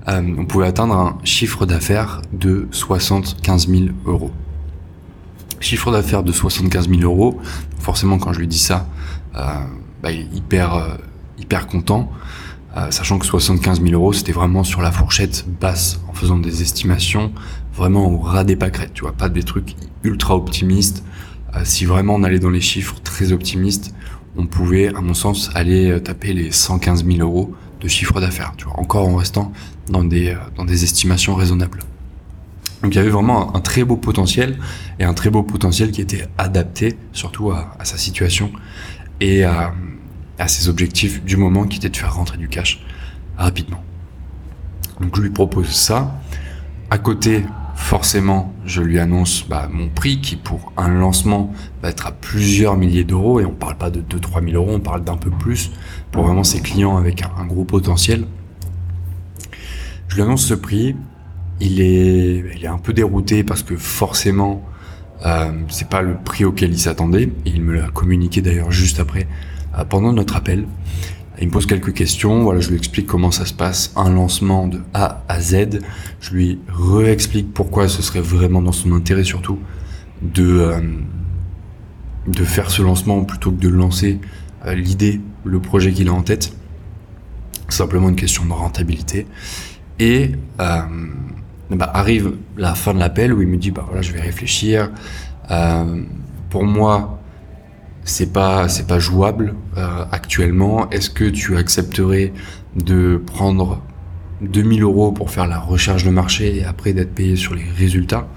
On 0.09 0.45
pouvait 0.45 0.67
atteindre 0.67 0.95
un 0.95 1.17
chiffre 1.25 1.65
d'affaires 1.65 2.21
de 2.31 2.69
75 2.71 3.67
000 3.67 3.87
euros. 4.05 4.31
Chiffre 5.59 5.91
d'affaires 5.91 6.23
de 6.23 6.31
75 6.31 6.87
000 6.87 7.01
euros 7.01 7.41
forcément 7.79 8.17
quand 8.17 8.31
je 8.31 8.39
lui 8.39 8.47
dis 8.47 8.57
ça 8.57 8.87
bah, 9.33 10.11
il 10.11 10.21
est 10.21 10.33
hyper 10.33 10.97
hyper 11.37 11.67
content 11.67 12.09
euh, 12.77 12.91
sachant 12.91 13.17
que 13.17 13.25
75 13.25 13.81
000 13.81 13.93
euros 13.93 14.13
c'était 14.13 14.31
vraiment 14.31 14.63
sur 14.63 14.81
la 14.81 14.91
fourchette 14.91 15.45
basse 15.59 15.99
en 16.07 16.13
faisant 16.13 16.37
des 16.37 16.61
estimations 16.61 17.31
vraiment 17.73 18.07
au 18.07 18.17
ras 18.19 18.43
des 18.43 18.55
pâquerettes, 18.55 18.93
tu 18.93 19.01
vois, 19.01 19.13
pas 19.13 19.29
des 19.29 19.43
trucs 19.43 19.75
ultra 20.03 20.35
optimistes. 20.35 21.03
Euh, 21.55 21.61
si 21.63 21.85
vraiment 21.85 22.15
on 22.15 22.23
allait 22.23 22.39
dans 22.39 22.49
les 22.49 22.61
chiffres 22.61 22.95
très 23.03 23.31
optimistes, 23.31 23.95
on 24.35 24.45
pouvait, 24.45 24.93
à 24.93 25.01
mon 25.01 25.13
sens, 25.15 25.49
aller 25.55 25.89
euh, 25.89 25.99
taper 25.99 26.33
les 26.33 26.51
115 26.51 27.05
000 27.05 27.19
euros 27.19 27.55
de 27.81 27.87
chiffre 27.87 28.19
d'affaires, 28.19 28.53
tu 28.57 28.65
vois, 28.65 28.79
encore 28.79 29.07
en 29.07 29.15
restant 29.15 29.51
dans 29.89 30.03
des, 30.03 30.35
dans 30.55 30.65
des 30.65 30.83
estimations 30.83 31.35
raisonnables. 31.35 31.79
Donc 32.83 32.93
il 32.93 32.97
y 32.97 32.99
avait 32.99 33.09
vraiment 33.09 33.55
un, 33.55 33.59
très 33.59 33.83
beau 33.83 33.97
potentiel 33.97 34.59
et 34.99 35.03
un 35.03 35.13
très 35.15 35.31
beau 35.31 35.41
potentiel 35.41 35.89
qui 35.91 36.01
était 36.01 36.27
adapté 36.37 36.95
surtout 37.11 37.49
à, 37.51 37.75
à 37.79 37.85
sa 37.85 37.97
situation 37.97 38.51
et 39.19 39.43
à, 39.45 39.73
à, 40.37 40.47
ses 40.47 40.69
objectifs 40.69 41.23
du 41.23 41.37
moment 41.37 41.65
qui 41.65 41.77
était 41.77 41.89
de 41.89 41.97
faire 41.97 42.15
rentrer 42.15 42.37
du 42.37 42.47
cash 42.47 42.83
rapidement. 43.37 43.83
Donc 45.01 45.15
je 45.15 45.21
lui 45.21 45.29
propose 45.29 45.69
ça. 45.69 46.19
À 46.89 46.97
côté, 46.97 47.43
forcément, 47.75 48.53
je 48.65 48.81
lui 48.81 48.99
annonce 48.99 49.45
bah, 49.47 49.69
mon 49.71 49.87
prix 49.87 50.19
qui, 50.19 50.35
pour 50.35 50.73
un 50.75 50.89
lancement, 50.89 51.53
va 51.81 51.89
être 51.89 52.07
à 52.07 52.11
plusieurs 52.11 52.75
milliers 52.75 53.03
d'euros. 53.03 53.39
Et 53.39 53.45
on 53.45 53.53
parle 53.53 53.77
pas 53.77 53.89
de 53.89 54.01
2-3 54.01 54.43
000 54.51 54.55
euros, 54.55 54.75
on 54.75 54.79
parle 54.79 55.03
d'un 55.03 55.17
peu 55.17 55.29
plus 55.29 55.71
pour 56.11 56.23
vraiment 56.23 56.43
ses 56.43 56.61
clients 56.61 56.97
avec 56.97 57.23
un, 57.23 57.45
gros 57.45 57.63
potentiel. 57.63 58.25
Je 60.07 60.15
lui 60.15 60.23
annonce 60.23 60.45
ce 60.45 60.53
prix. 60.53 60.95
Il 61.59 61.81
est, 61.81 62.67
un 62.67 62.77
peu 62.77 62.93
dérouté 62.93 63.43
parce 63.43 63.63
que 63.63 63.75
forcément, 63.75 64.63
euh, 65.25 65.51
c'est 65.69 65.89
pas 65.89 66.01
le 66.01 66.15
prix 66.15 66.45
auquel 66.45 66.71
il 66.71 66.79
s'attendait. 66.79 67.31
Il 67.45 67.61
me 67.61 67.73
l'a 67.75 67.89
communiqué 67.89 68.41
d'ailleurs 68.41 68.71
juste 68.71 68.99
après, 68.99 69.27
pendant 69.85 70.13
notre 70.13 70.35
appel. 70.35 70.65
Il 71.39 71.47
me 71.47 71.51
pose 71.51 71.67
quelques 71.67 71.93
questions, 71.93 72.41
voilà, 72.41 72.61
je 72.61 72.69
lui 72.69 72.77
explique 72.77 73.05
comment 73.05 73.29
ça 73.29 73.45
se 73.45 73.53
passe, 73.53 73.93
un 73.95 74.09
lancement 74.09 74.67
de 74.67 74.81
A 74.93 75.23
à 75.27 75.39
Z. 75.39 75.81
Je 76.19 76.33
lui 76.33 76.59
réexplique 76.67 77.53
pourquoi 77.53 77.87
ce 77.87 78.01
serait 78.01 78.21
vraiment 78.21 78.61
dans 78.61 78.71
son 78.71 78.91
intérêt 78.93 79.23
surtout 79.23 79.59
de, 80.23 80.59
euh, 80.59 80.81
de 82.27 82.43
faire 82.43 82.71
ce 82.71 82.81
lancement 82.81 83.23
plutôt 83.23 83.51
que 83.51 83.59
de 83.59 83.69
lancer 83.69 84.19
euh, 84.65 84.73
l'idée, 84.73 85.21
le 85.43 85.59
projet 85.59 85.91
qu'il 85.91 86.07
a 86.07 86.13
en 86.13 86.23
tête. 86.23 86.53
Simplement 87.69 88.09
une 88.09 88.15
question 88.15 88.43
de 88.45 88.53
rentabilité. 88.53 89.27
Et 89.99 90.31
euh, 90.59 90.81
bah, 91.69 91.91
arrive 91.93 92.33
la 92.57 92.73
fin 92.73 92.95
de 92.95 92.99
l'appel 92.99 93.31
où 93.31 93.43
il 93.43 93.47
me 93.47 93.57
dit 93.57 93.69
bah 93.69 93.83
voilà 93.85 94.01
je 94.01 94.11
vais 94.11 94.21
réfléchir. 94.21 94.89
pour 96.49 96.63
moi 96.63 97.16
c'est 98.07 98.31
pas 98.31 98.69
c'est 98.69 98.87
pas 98.87 98.99
jouable 98.99 99.53
euh, 99.77 100.05
actuellement. 100.11 100.89
Est-ce 100.89 101.09
que 101.09 101.25
tu 101.25 101.57
accepterais 101.57 102.33
de 102.75 103.21
prendre 103.23 103.81
2000 104.41 104.83
euros 104.83 105.11
pour 105.11 105.29
faire 105.29 105.45
la 105.45 105.59
recherche 105.59 106.03
de 106.03 106.09
marché 106.09 106.57
et 106.57 106.63
après 106.63 106.93
d'être 106.93 107.13
payé 107.13 107.35
sur 107.35 107.53
les 107.53 107.65
résultats? 107.77 108.27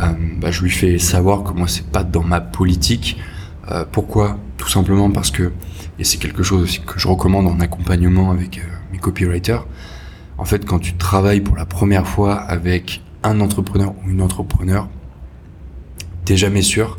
Euh, 0.00 0.12
bah, 0.40 0.50
Je 0.50 0.62
lui 0.62 0.70
fais 0.70 0.98
savoir 0.98 1.44
que 1.44 1.52
moi 1.52 1.68
c'est 1.68 1.86
pas 1.86 2.02
dans 2.02 2.24
ma 2.24 2.40
politique. 2.40 3.18
Euh, 3.70 3.84
pourquoi? 3.90 4.38
Tout 4.56 4.68
simplement 4.68 5.10
parce 5.10 5.30
que 5.30 5.52
et 5.98 6.04
c'est 6.04 6.18
quelque 6.18 6.42
chose 6.42 6.78
que 6.78 6.98
je 6.98 7.08
recommande 7.08 7.46
en 7.46 7.60
accompagnement 7.60 8.30
avec 8.30 8.60
mes 8.92 8.98
copywriters. 8.98 9.64
En 10.36 10.44
fait, 10.44 10.66
quand 10.66 10.78
tu 10.78 10.94
travailles 10.96 11.40
pour 11.40 11.56
la 11.56 11.64
première 11.64 12.06
fois 12.06 12.34
avec 12.34 13.02
un 13.22 13.40
entrepreneur 13.40 13.94
ou 14.04 14.10
une 14.10 14.20
entrepreneur, 14.20 14.88
t'es 16.26 16.36
jamais 16.36 16.60
sûr 16.60 16.98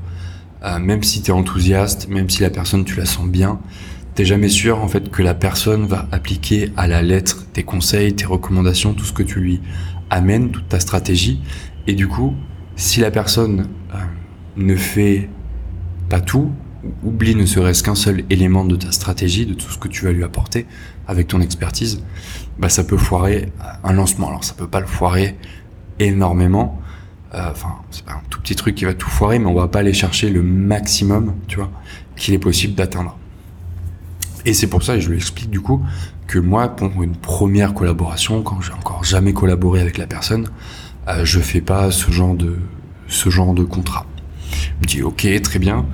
euh, 0.67 0.79
même 0.79 1.03
si 1.03 1.21
tu 1.21 1.31
es 1.31 1.33
enthousiaste, 1.33 2.09
même 2.09 2.29
si 2.29 2.41
la 2.41 2.49
personne 2.49 2.83
tu 2.83 2.95
la 2.97 3.05
sens 3.05 3.27
bien, 3.27 3.59
t'es 4.15 4.25
jamais 4.25 4.49
sûr 4.49 4.83
en 4.83 4.87
fait 4.87 5.09
que 5.09 5.21
la 5.21 5.33
personne 5.33 5.85
va 5.85 6.07
appliquer 6.11 6.71
à 6.75 6.87
la 6.87 7.01
lettre 7.01 7.45
tes 7.53 7.63
conseils, 7.63 8.13
tes 8.13 8.25
recommandations, 8.25 8.93
tout 8.93 9.05
ce 9.05 9.13
que 9.13 9.23
tu 9.23 9.39
lui 9.39 9.61
amènes, 10.09 10.51
toute 10.51 10.67
ta 10.67 10.79
stratégie. 10.79 11.41
Et 11.85 11.93
du 11.93 12.07
coup, 12.07 12.35
si 12.75 12.99
la 12.99 13.11
personne 13.11 13.67
euh, 13.93 13.97
ne 14.57 14.75
fait 14.75 15.29
pas 16.09 16.19
tout, 16.19 16.51
oublie 17.03 17.35
ne 17.35 17.45
serait-ce 17.45 17.83
qu'un 17.83 17.95
seul 17.95 18.23
élément 18.29 18.65
de 18.65 18.75
ta 18.75 18.91
stratégie, 18.91 19.45
de 19.45 19.53
tout 19.53 19.69
ce 19.69 19.77
que 19.77 19.87
tu 19.87 20.05
vas 20.05 20.11
lui 20.11 20.23
apporter 20.23 20.65
avec 21.07 21.27
ton 21.27 21.41
expertise, 21.41 22.03
bah 22.59 22.69
ça 22.69 22.83
peut 22.83 22.97
foirer 22.97 23.51
un 23.83 23.93
lancement. 23.93 24.29
Alors 24.29 24.43
ça 24.43 24.53
peut 24.53 24.67
pas 24.67 24.79
le 24.79 24.87
foirer 24.87 25.37
énormément, 25.99 26.79
enfin, 27.33 27.75
c'est 27.91 28.05
pas 28.05 28.13
un 28.13 28.21
tout 28.29 28.39
petit 28.41 28.55
truc 28.55 28.75
qui 28.75 28.85
va 28.85 28.93
tout 28.93 29.09
foirer, 29.09 29.39
mais 29.39 29.45
on 29.47 29.53
va 29.53 29.67
pas 29.67 29.79
aller 29.79 29.93
chercher 29.93 30.29
le 30.29 30.41
maximum, 30.43 31.35
tu 31.47 31.57
vois, 31.57 31.69
qu'il 32.15 32.33
est 32.33 32.39
possible 32.39 32.73
d'atteindre. 32.73 33.17
Et 34.45 34.53
c'est 34.53 34.67
pour 34.67 34.83
ça, 34.83 34.95
et 34.95 35.01
je 35.01 35.09
lui 35.09 35.17
explique 35.17 35.49
du 35.49 35.59
coup, 35.59 35.83
que 36.27 36.39
moi, 36.39 36.69
pour 36.69 37.03
une 37.03 37.15
première 37.15 37.73
collaboration, 37.73 38.41
quand 38.43 38.61
j'ai 38.61 38.73
encore 38.73 39.03
jamais 39.03 39.33
collaboré 39.33 39.81
avec 39.81 39.97
la 39.97 40.07
personne, 40.07 40.47
euh, 41.07 41.23
je 41.25 41.39
fais 41.39 41.61
pas 41.61 41.91
ce 41.91 42.11
genre 42.11 42.35
de 42.35 42.57
ce 43.07 43.29
genre 43.29 43.53
de 43.53 43.63
contrat. 43.63 44.05
Il 44.51 44.81
me 44.81 44.85
dit 44.85 45.01
ok 45.03 45.41
très 45.41 45.59
bien. 45.59 45.85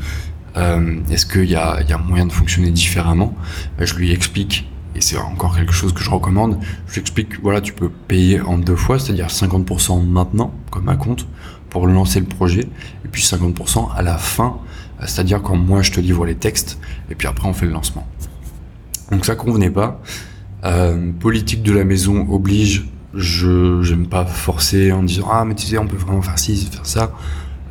Euh, 0.58 1.00
Est-ce 1.10 1.26
qu'il 1.26 1.50
y 1.50 1.56
a, 1.56 1.82
y 1.82 1.94
a 1.94 1.98
moyen 1.98 2.26
de 2.28 2.32
fonctionner 2.32 2.72
différemment? 2.72 3.36
Euh, 3.80 3.86
Je 3.86 3.96
lui 3.96 4.12
explique 4.12 4.70
et 4.96 5.02
c'est 5.02 5.18
encore 5.18 5.56
quelque 5.56 5.74
chose 5.74 5.94
que 5.94 6.02
je 6.02 6.10
recommande. 6.10 6.60
Je 6.88 6.94
lui 6.94 7.02
explique 7.02 7.42
voilà 7.42 7.62
tu 7.62 7.74
peux 7.74 7.90
payer 7.90 8.42
en 8.42 8.58
deux 8.58 8.76
fois, 8.76 9.00
c'est-à-dire 9.00 9.28
50% 9.28 10.06
maintenant 10.06 10.54
comme 10.72 10.90
un 10.90 10.96
compte 10.96 11.28
pour 11.70 11.88
lancer 11.88 12.20
le 12.20 12.28
projet 12.28 12.68
et 13.06 13.08
puis 13.12 13.22
50% 13.22 13.90
à 13.96 14.02
la 14.02 14.18
fin, 14.18 14.58
c'est-à-dire 15.02 15.42
quand 15.42 15.56
moi 15.56 15.82
je 15.82 15.92
te 15.92 16.00
livre 16.00 16.26
les 16.26 16.36
textes 16.36 16.80
et 17.10 17.16
puis 17.16 17.28
après 17.28 17.48
on 17.48 17.54
fait 17.54 17.66
le 17.66 17.72
lancement. 17.72 18.08
Donc 19.12 19.26
ça 19.26 19.36
convenait 19.36 19.72
pas. 19.72 20.02
Euh, 20.66 21.12
politique 21.20 21.62
de 21.62 21.74
la 21.74 21.84
maison 21.84 22.28
oblige, 22.30 22.86
je 23.14 23.82
j'aime 23.82 24.08
pas 24.08 24.26
forcer 24.26 24.92
en 24.92 25.04
disant 25.04 25.28
ah 25.32 25.46
mais 25.46 25.56
tu 25.56 25.66
sais 25.66 25.78
on 25.78 25.88
peut 25.88 25.98
vraiment 25.98 26.22
faire 26.22 26.40
ci, 26.40 26.70
faire 26.72 26.86
ça. 26.86 27.12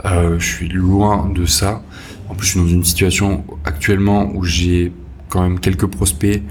Euh, 0.05 0.39
je 0.39 0.45
suis 0.45 0.69
loin 0.69 1.31
de 1.33 1.47
ça. 1.47 1.83
En 2.29 2.35
plus 2.35 2.47
je 2.47 2.51
suis 2.53 2.61
dans 2.61 2.69
une 2.69 2.85
situation 2.85 3.45
actuellement 3.65 4.31
où 4.35 4.45
j'ai 4.45 4.93
quand 5.29 5.43
même 5.43 5.61
quelques 5.61 5.87
prospects, 5.87 6.43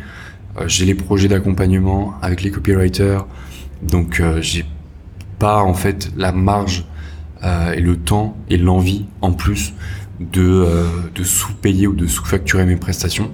j'ai 0.67 0.86
les 0.86 0.96
projets 0.96 1.27
d'accompagnement 1.27 2.13
avec 2.22 2.43
les 2.43 2.51
copywriters, 2.51 3.25
donc 3.81 4.20
euh, 4.20 4.41
j'ai 4.41 4.65
pas 5.39 5.63
en 5.63 5.74
fait 5.74 6.12
la 6.17 6.31
marge 6.31 6.86
euh, 7.43 7.74
et 7.74 7.81
le 7.81 7.98
temps 7.98 8.38
et 8.50 8.58
l'envie 8.58 9.05
en 9.22 9.31
plus 9.31 9.74
de, 10.20 10.41
euh, 10.41 10.88
de 11.15 11.24
sous-payer 11.24 11.88
ou 11.88 11.93
de 11.93 12.05
sous-facturer 12.05 12.65
mes 12.65 12.75
prestations. 12.75 13.31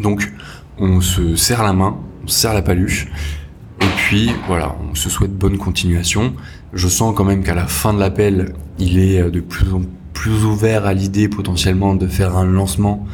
Donc 0.00 0.32
on 0.78 1.00
se 1.00 1.36
serre 1.36 1.62
la 1.62 1.72
main, 1.72 1.98
on 2.24 2.28
se 2.28 2.40
serre 2.40 2.54
la 2.54 2.62
paluche, 2.62 3.08
et 3.80 3.86
puis 3.96 4.30
voilà, 4.46 4.76
on 4.90 4.94
se 4.94 5.10
souhaite 5.10 5.36
bonne 5.36 5.58
continuation. 5.58 6.34
Je 6.72 6.88
sens 6.88 7.14
quand 7.16 7.24
même 7.24 7.42
qu'à 7.42 7.54
la 7.54 7.66
fin 7.66 7.92
de 7.92 8.00
l'appel, 8.00 8.54
il 8.78 8.98
est 8.98 9.20
euh, 9.20 9.30
de 9.30 9.40
plus 9.40 9.72
en 9.72 9.82
plus 10.12 10.44
ouvert 10.44 10.86
à 10.86 10.94
l'idée 10.94 11.28
potentiellement 11.28 11.94
de 11.94 12.06
faire 12.06 12.36
un 12.36 12.44
lancement 12.44 13.06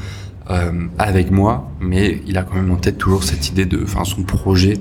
euh, 0.51 0.73
avec 0.99 1.31
moi, 1.31 1.71
mais 1.81 2.23
il 2.27 2.37
a 2.37 2.43
quand 2.43 2.57
même 2.57 2.71
en 2.71 2.77
tête 2.77 2.99
toujours 2.99 3.25
cette 3.25 3.49
idée 3.49 3.67
de, 3.67 3.83
enfin 3.83 4.05
son 4.05 4.23
projet 4.23 4.79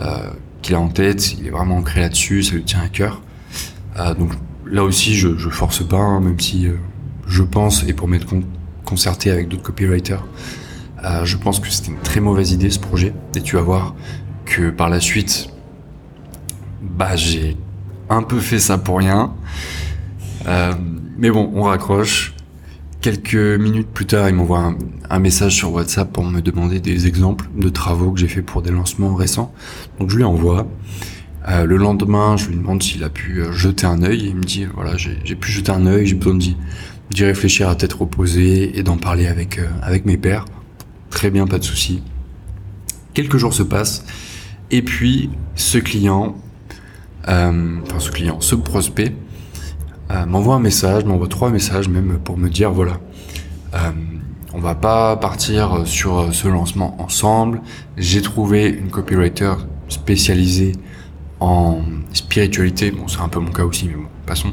euh, 0.00 0.30
qu'il 0.62 0.74
a 0.74 0.80
en 0.80 0.88
tête, 0.88 1.34
il 1.34 1.46
est 1.46 1.50
vraiment 1.50 1.76
ancré 1.78 2.00
là-dessus, 2.00 2.42
ça 2.42 2.54
lui 2.54 2.64
tient 2.64 2.80
à 2.80 2.88
cœur. 2.88 3.20
Euh, 3.98 4.14
donc 4.14 4.32
là 4.66 4.84
aussi, 4.84 5.14
je, 5.14 5.36
je 5.36 5.48
force 5.50 5.86
pas, 5.86 5.98
hein, 5.98 6.20
même 6.20 6.40
si 6.40 6.66
euh, 6.66 6.76
je 7.26 7.42
pense, 7.42 7.84
et 7.86 7.92
pour 7.92 8.08
m'être 8.08 8.26
con 8.26 8.42
concerté 8.84 9.30
avec 9.30 9.48
d'autres 9.48 9.62
copywriters, 9.62 10.24
euh, 11.04 11.24
je 11.24 11.36
pense 11.36 11.60
que 11.60 11.70
c'était 11.70 11.92
une 11.92 12.00
très 12.00 12.20
mauvaise 12.20 12.52
idée 12.52 12.68
ce 12.70 12.78
projet. 12.78 13.14
Et 13.36 13.40
tu 13.40 13.56
vas 13.56 13.62
voir 13.62 13.94
que 14.44 14.70
par 14.70 14.88
la 14.88 15.00
suite, 15.00 15.48
bah 16.82 17.16
j'ai 17.16 17.56
un 18.08 18.22
peu 18.22 18.38
fait 18.38 18.58
ça 18.58 18.78
pour 18.78 18.98
rien. 18.98 19.32
Euh, 20.46 20.72
mais 21.16 21.30
bon, 21.30 21.50
on 21.54 21.62
raccroche. 21.62 22.34
Quelques 23.02 23.34
minutes 23.34 23.88
plus 23.88 24.06
tard, 24.06 24.28
il 24.28 24.36
m'envoie 24.36 24.76
un, 25.10 25.18
message 25.18 25.56
sur 25.56 25.72
WhatsApp 25.72 26.12
pour 26.12 26.24
me 26.24 26.40
demander 26.40 26.78
des 26.78 27.08
exemples 27.08 27.46
de 27.56 27.68
travaux 27.68 28.12
que 28.12 28.20
j'ai 28.20 28.28
fait 28.28 28.42
pour 28.42 28.62
des 28.62 28.70
lancements 28.70 29.16
récents. 29.16 29.52
Donc 29.98 30.08
je 30.08 30.16
lui 30.16 30.22
envoie. 30.22 30.68
Euh, 31.48 31.64
le 31.64 31.78
lendemain, 31.78 32.36
je 32.36 32.46
lui 32.46 32.54
demande 32.54 32.80
s'il 32.80 33.02
a 33.02 33.08
pu 33.08 33.40
euh, 33.40 33.50
jeter 33.50 33.86
un 33.86 34.04
œil. 34.04 34.26
Il 34.26 34.36
me 34.36 34.44
dit 34.44 34.66
voilà, 34.72 34.96
j'ai 34.96 35.34
pu 35.34 35.50
jeter 35.50 35.72
un 35.72 35.84
œil, 35.86 36.06
j'ai 36.06 36.14
besoin 36.14 36.36
d'y 36.36 37.24
réfléchir 37.24 37.68
à 37.68 37.74
tête 37.74 37.92
reposée 37.92 38.78
et 38.78 38.84
d'en 38.84 38.98
parler 38.98 39.26
avec 39.26 39.58
euh, 39.58 39.66
avec 39.82 40.06
mes 40.06 40.16
pairs. 40.16 40.44
Très 41.10 41.32
bien, 41.32 41.48
pas 41.48 41.58
de 41.58 41.64
souci. 41.64 42.04
Quelques 43.14 43.36
jours 43.36 43.52
se 43.52 43.64
passent 43.64 44.04
et 44.70 44.82
puis 44.82 45.28
ce 45.56 45.78
client, 45.78 46.36
enfin 47.26 47.98
ce 47.98 48.12
client, 48.12 48.40
ce 48.40 48.54
prospect 48.54 49.12
euh, 50.10 50.26
m'envoie 50.26 50.56
un 50.56 50.60
message, 50.60 51.04
m'envoie 51.04 51.28
trois 51.28 51.50
messages 51.50 51.88
même 51.88 52.18
pour 52.18 52.36
me 52.36 52.48
dire 52.48 52.70
voilà, 52.72 52.98
euh, 53.74 53.78
on 54.52 54.58
va 54.58 54.74
pas 54.74 55.16
partir 55.16 55.86
sur 55.86 56.34
ce 56.34 56.48
lancement 56.48 57.00
ensemble. 57.00 57.62
J'ai 57.96 58.20
trouvé 58.20 58.68
une 58.68 58.90
copywriter 58.90 59.54
spécialisée 59.88 60.72
en 61.40 61.80
spiritualité. 62.12 62.90
Bon, 62.90 63.08
c'est 63.08 63.20
un 63.20 63.28
peu 63.28 63.40
mon 63.40 63.50
cas 63.50 63.64
aussi, 63.64 63.88
mais 63.88 63.94
bon, 63.94 64.08
passons. 64.26 64.52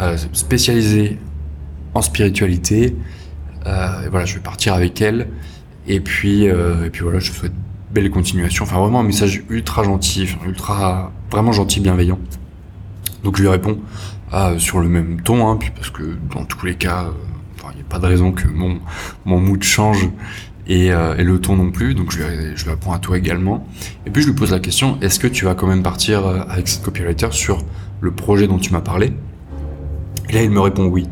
Euh, 0.00 0.16
spécialisée 0.32 1.18
en 1.92 2.00
spiritualité. 2.00 2.96
Euh, 3.66 4.06
et 4.06 4.08
voilà, 4.08 4.24
je 4.24 4.34
vais 4.34 4.40
partir 4.40 4.72
avec 4.74 5.02
elle. 5.02 5.28
Et 5.86 6.00
puis, 6.00 6.44
et 6.44 6.90
puis 6.92 7.02
voilà, 7.02 7.18
je 7.18 7.32
souhaite 7.32 7.52
belle 7.90 8.10
continuation. 8.10 8.64
Enfin, 8.64 8.78
vraiment 8.78 9.00
un 9.00 9.04
message 9.04 9.42
ultra 9.50 9.82
gentil, 9.82 10.28
ultra, 10.46 11.10
vraiment 11.30 11.52
gentil, 11.52 11.80
bienveillant. 11.80 12.18
Donc 13.24 13.36
je 13.36 13.42
lui 13.42 13.48
réponds 13.48 13.78
ah, 14.32 14.52
sur 14.58 14.80
le 14.80 14.88
même 14.88 15.20
ton, 15.22 15.48
hein, 15.48 15.56
puis 15.56 15.70
parce 15.74 15.90
que 15.90 16.16
dans 16.34 16.44
tous 16.44 16.64
les 16.64 16.76
cas, 16.76 17.06
il 17.58 17.66
euh, 17.66 17.74
n'y 17.74 17.80
a 17.80 17.84
pas 17.84 17.98
de 17.98 18.06
raison 18.06 18.32
que 18.32 18.46
mon, 18.48 18.78
mon 19.24 19.40
mood 19.40 19.62
change 19.62 20.08
et, 20.66 20.92
euh, 20.92 21.16
et, 21.16 21.24
le 21.24 21.40
ton 21.40 21.56
non 21.56 21.70
plus. 21.70 21.94
Donc 21.94 22.12
je 22.12 22.18
lui, 22.18 22.56
je 22.56 22.68
réponds 22.68 22.92
à 22.92 22.98
toi 22.98 23.18
également. 23.18 23.66
Et 24.06 24.10
puis 24.10 24.22
je 24.22 24.28
lui 24.28 24.34
pose 24.34 24.52
la 24.52 24.60
question 24.60 24.98
est-ce 25.00 25.18
que 25.18 25.26
tu 25.26 25.44
vas 25.44 25.54
quand 25.54 25.66
même 25.66 25.82
partir 25.82 26.26
euh, 26.26 26.42
avec 26.48 26.68
cette 26.68 26.82
copywriter 26.82 27.32
sur 27.32 27.64
le 28.00 28.12
projet 28.12 28.46
dont 28.46 28.58
tu 28.58 28.72
m'as 28.72 28.80
parlé? 28.80 29.12
Et 30.28 30.32
là, 30.34 30.42
il 30.42 30.50
me 30.50 30.60
répond 30.60 30.86
oui. 30.86 31.08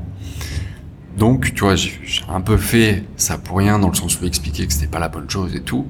Donc, 1.18 1.52
tu 1.52 1.64
vois, 1.64 1.74
j'ai 1.74 1.90
un 2.28 2.40
peu 2.40 2.56
fait 2.56 3.02
ça 3.16 3.38
pour 3.38 3.58
rien, 3.58 3.80
dans 3.80 3.88
le 3.88 3.94
sens 3.96 4.20
où 4.20 4.24
expliquer 4.24 4.68
que 4.68 4.72
c'était 4.72 4.86
pas 4.86 5.00
la 5.00 5.08
bonne 5.08 5.28
chose 5.28 5.56
et 5.56 5.62
tout. 5.62 5.88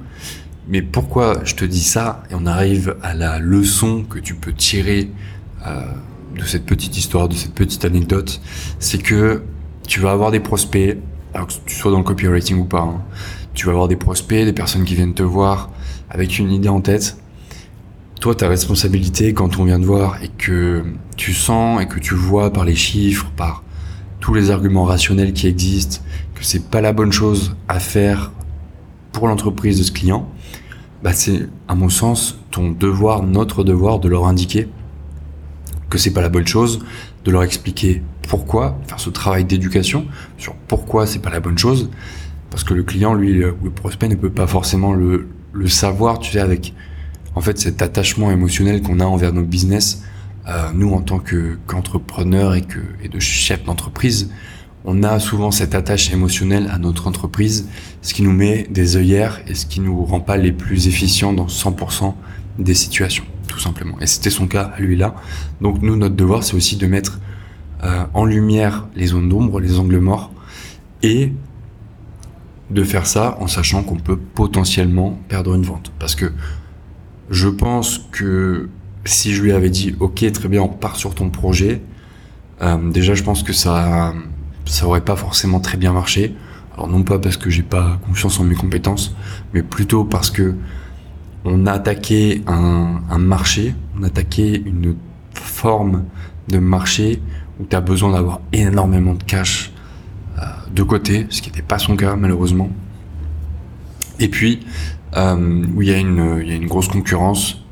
Mais 0.68 0.80
pourquoi 0.80 1.44
je 1.44 1.54
te 1.54 1.66
dis 1.66 1.84
ça? 1.84 2.22
Et 2.30 2.34
on 2.34 2.46
arrive 2.46 2.96
à 3.02 3.12
la 3.12 3.38
leçon 3.38 4.04
que 4.04 4.18
tu 4.18 4.34
peux 4.34 4.54
tirer 4.54 5.10
euh, 5.66 5.82
de 6.36 6.44
cette 6.44 6.64
petite 6.66 6.96
histoire, 6.96 7.28
de 7.28 7.34
cette 7.34 7.54
petite 7.54 7.84
anecdote, 7.84 8.40
c'est 8.78 8.98
que 8.98 9.42
tu 9.86 10.00
vas 10.00 10.12
avoir 10.12 10.30
des 10.30 10.40
prospects, 10.40 10.98
alors 11.34 11.48
que 11.48 11.52
tu 11.66 11.74
sois 11.74 11.90
dans 11.90 11.98
le 11.98 12.04
copywriting 12.04 12.58
ou 12.58 12.64
pas, 12.64 12.82
hein, 12.82 13.02
tu 13.54 13.66
vas 13.66 13.72
avoir 13.72 13.88
des 13.88 13.96
prospects, 13.96 14.44
des 14.44 14.52
personnes 14.52 14.84
qui 14.84 14.94
viennent 14.94 15.14
te 15.14 15.22
voir 15.22 15.70
avec 16.10 16.38
une 16.38 16.52
idée 16.52 16.68
en 16.68 16.80
tête. 16.80 17.16
Toi, 18.20 18.34
ta 18.34 18.48
responsabilité 18.48 19.32
quand 19.32 19.58
on 19.58 19.64
vient 19.64 19.80
te 19.80 19.84
voir 19.84 20.22
et 20.22 20.28
que 20.28 20.84
tu 21.16 21.32
sens 21.32 21.80
et 21.80 21.86
que 21.86 21.98
tu 21.98 22.14
vois 22.14 22.52
par 22.52 22.64
les 22.64 22.74
chiffres, 22.74 23.30
par 23.36 23.62
tous 24.20 24.34
les 24.34 24.50
arguments 24.50 24.84
rationnels 24.84 25.32
qui 25.32 25.46
existent, 25.46 26.00
que 26.34 26.44
c'est 26.44 26.68
pas 26.68 26.80
la 26.80 26.92
bonne 26.92 27.12
chose 27.12 27.56
à 27.68 27.80
faire 27.80 28.32
pour 29.12 29.28
l'entreprise 29.28 29.78
de 29.78 29.84
ce 29.84 29.92
client, 29.92 30.28
bah 31.02 31.12
c'est, 31.12 31.48
à 31.68 31.74
mon 31.74 31.88
sens, 31.88 32.38
ton 32.50 32.70
devoir, 32.70 33.22
notre 33.22 33.62
devoir 33.64 34.00
de 34.00 34.08
leur 34.08 34.26
indiquer 34.26 34.68
que 35.90 35.98
c'est 35.98 36.12
pas 36.12 36.20
la 36.20 36.28
bonne 36.28 36.46
chose, 36.46 36.80
de 37.24 37.30
leur 37.30 37.42
expliquer 37.42 38.02
pourquoi, 38.28 38.78
faire 38.86 39.00
ce 39.00 39.10
travail 39.10 39.44
d'éducation 39.44 40.06
sur 40.36 40.54
pourquoi 40.54 41.06
c'est 41.06 41.20
pas 41.20 41.30
la 41.30 41.40
bonne 41.40 41.58
chose, 41.58 41.90
parce 42.50 42.64
que 42.64 42.74
le 42.74 42.82
client, 42.82 43.14
lui, 43.14 43.32
le 43.34 43.54
prospect 43.74 44.08
ne 44.08 44.14
peut 44.14 44.30
pas 44.30 44.46
forcément 44.46 44.92
le, 44.92 45.28
le 45.52 45.68
savoir, 45.68 46.18
tu 46.18 46.32
sais, 46.32 46.40
avec 46.40 46.74
en 47.34 47.40
fait 47.40 47.58
cet 47.58 47.82
attachement 47.82 48.30
émotionnel 48.30 48.82
qu'on 48.82 49.00
a 49.00 49.04
envers 49.04 49.32
nos 49.32 49.44
business, 49.44 50.02
euh, 50.48 50.70
nous 50.74 50.92
en 50.92 51.02
tant 51.02 51.18
que 51.18 51.58
qu'entrepreneurs 51.66 52.54
et 52.54 52.62
que 52.62 52.80
et 53.02 53.08
de 53.08 53.20
chefs 53.20 53.64
d'entreprise, 53.64 54.30
on 54.84 55.02
a 55.02 55.18
souvent 55.18 55.50
cette 55.50 55.74
attache 55.74 56.12
émotionnelle 56.12 56.68
à 56.72 56.78
notre 56.78 57.06
entreprise, 57.06 57.68
ce 58.00 58.14
qui 58.14 58.22
nous 58.22 58.32
met 58.32 58.66
des 58.70 58.96
œillères 58.96 59.40
et 59.46 59.54
ce 59.54 59.66
qui 59.66 59.80
nous 59.80 60.04
rend 60.04 60.20
pas 60.20 60.36
les 60.36 60.52
plus 60.52 60.88
efficients 60.88 61.32
dans 61.32 61.46
100% 61.46 62.14
des 62.58 62.74
situations, 62.74 63.24
simplement. 63.60 63.98
Et 64.00 64.06
c'était 64.06 64.30
son 64.30 64.46
cas 64.46 64.72
à 64.76 64.80
lui 64.80 64.96
là. 64.96 65.14
Donc 65.60 65.82
nous, 65.82 65.96
notre 65.96 66.14
devoir, 66.14 66.42
c'est 66.42 66.54
aussi 66.54 66.76
de 66.76 66.86
mettre 66.86 67.20
euh, 67.84 68.04
en 68.14 68.24
lumière 68.24 68.86
les 68.96 69.06
zones 69.06 69.28
d'ombre, 69.28 69.60
les 69.60 69.78
angles 69.78 69.98
morts, 69.98 70.32
et 71.02 71.32
de 72.70 72.84
faire 72.84 73.06
ça 73.06 73.36
en 73.40 73.46
sachant 73.46 73.82
qu'on 73.82 73.96
peut 73.96 74.16
potentiellement 74.18 75.18
perdre 75.28 75.54
une 75.54 75.62
vente. 75.62 75.92
Parce 75.98 76.14
que 76.14 76.32
je 77.30 77.48
pense 77.48 78.06
que 78.10 78.68
si 79.04 79.32
je 79.32 79.42
lui 79.42 79.52
avais 79.52 79.70
dit 79.70 79.94
ok 80.00 80.30
très 80.32 80.48
bien 80.48 80.62
on 80.62 80.68
part 80.68 80.96
sur 80.96 81.14
ton 81.14 81.30
projet, 81.30 81.80
euh, 82.60 82.90
déjà 82.90 83.14
je 83.14 83.22
pense 83.22 83.42
que 83.42 83.52
ça 83.52 84.12
ça 84.66 84.86
aurait 84.86 85.00
pas 85.00 85.16
forcément 85.16 85.60
très 85.60 85.78
bien 85.78 85.92
marché. 85.92 86.34
Alors 86.74 86.88
non 86.88 87.02
pas 87.02 87.18
parce 87.18 87.36
que 87.36 87.50
j'ai 87.50 87.62
pas 87.62 87.98
confiance 88.06 88.38
en 88.38 88.44
mes 88.44 88.54
compétences, 88.54 89.14
mais 89.54 89.62
plutôt 89.62 90.04
parce 90.04 90.30
que 90.30 90.54
on 91.48 91.66
a 91.66 91.82
un, 92.46 93.18
marché, 93.18 93.74
on 93.98 94.04
a 94.04 94.08
une 94.38 94.96
forme 95.32 96.04
de 96.48 96.58
marché 96.58 97.20
où 97.60 97.64
tu 97.64 97.76
as 97.76 97.80
besoin 97.80 98.12
d'avoir 98.12 98.40
énormément 98.52 99.14
de 99.14 99.22
cash 99.22 99.72
euh, 100.38 100.42
de 100.72 100.82
côté, 100.82 101.26
ce 101.30 101.42
qui 101.42 101.50
n'était 101.50 101.62
pas 101.62 101.78
son 101.78 101.96
cas 101.96 102.16
malheureusement. 102.16 102.70
Et 104.20 104.28
puis 104.28 104.66
euh, 105.16 105.64
où 105.74 105.82
il 105.82 105.88
y 105.88 105.92
a 105.92 105.98
une 105.98 106.66
grosse 106.66 106.88
concurrence 106.88 107.64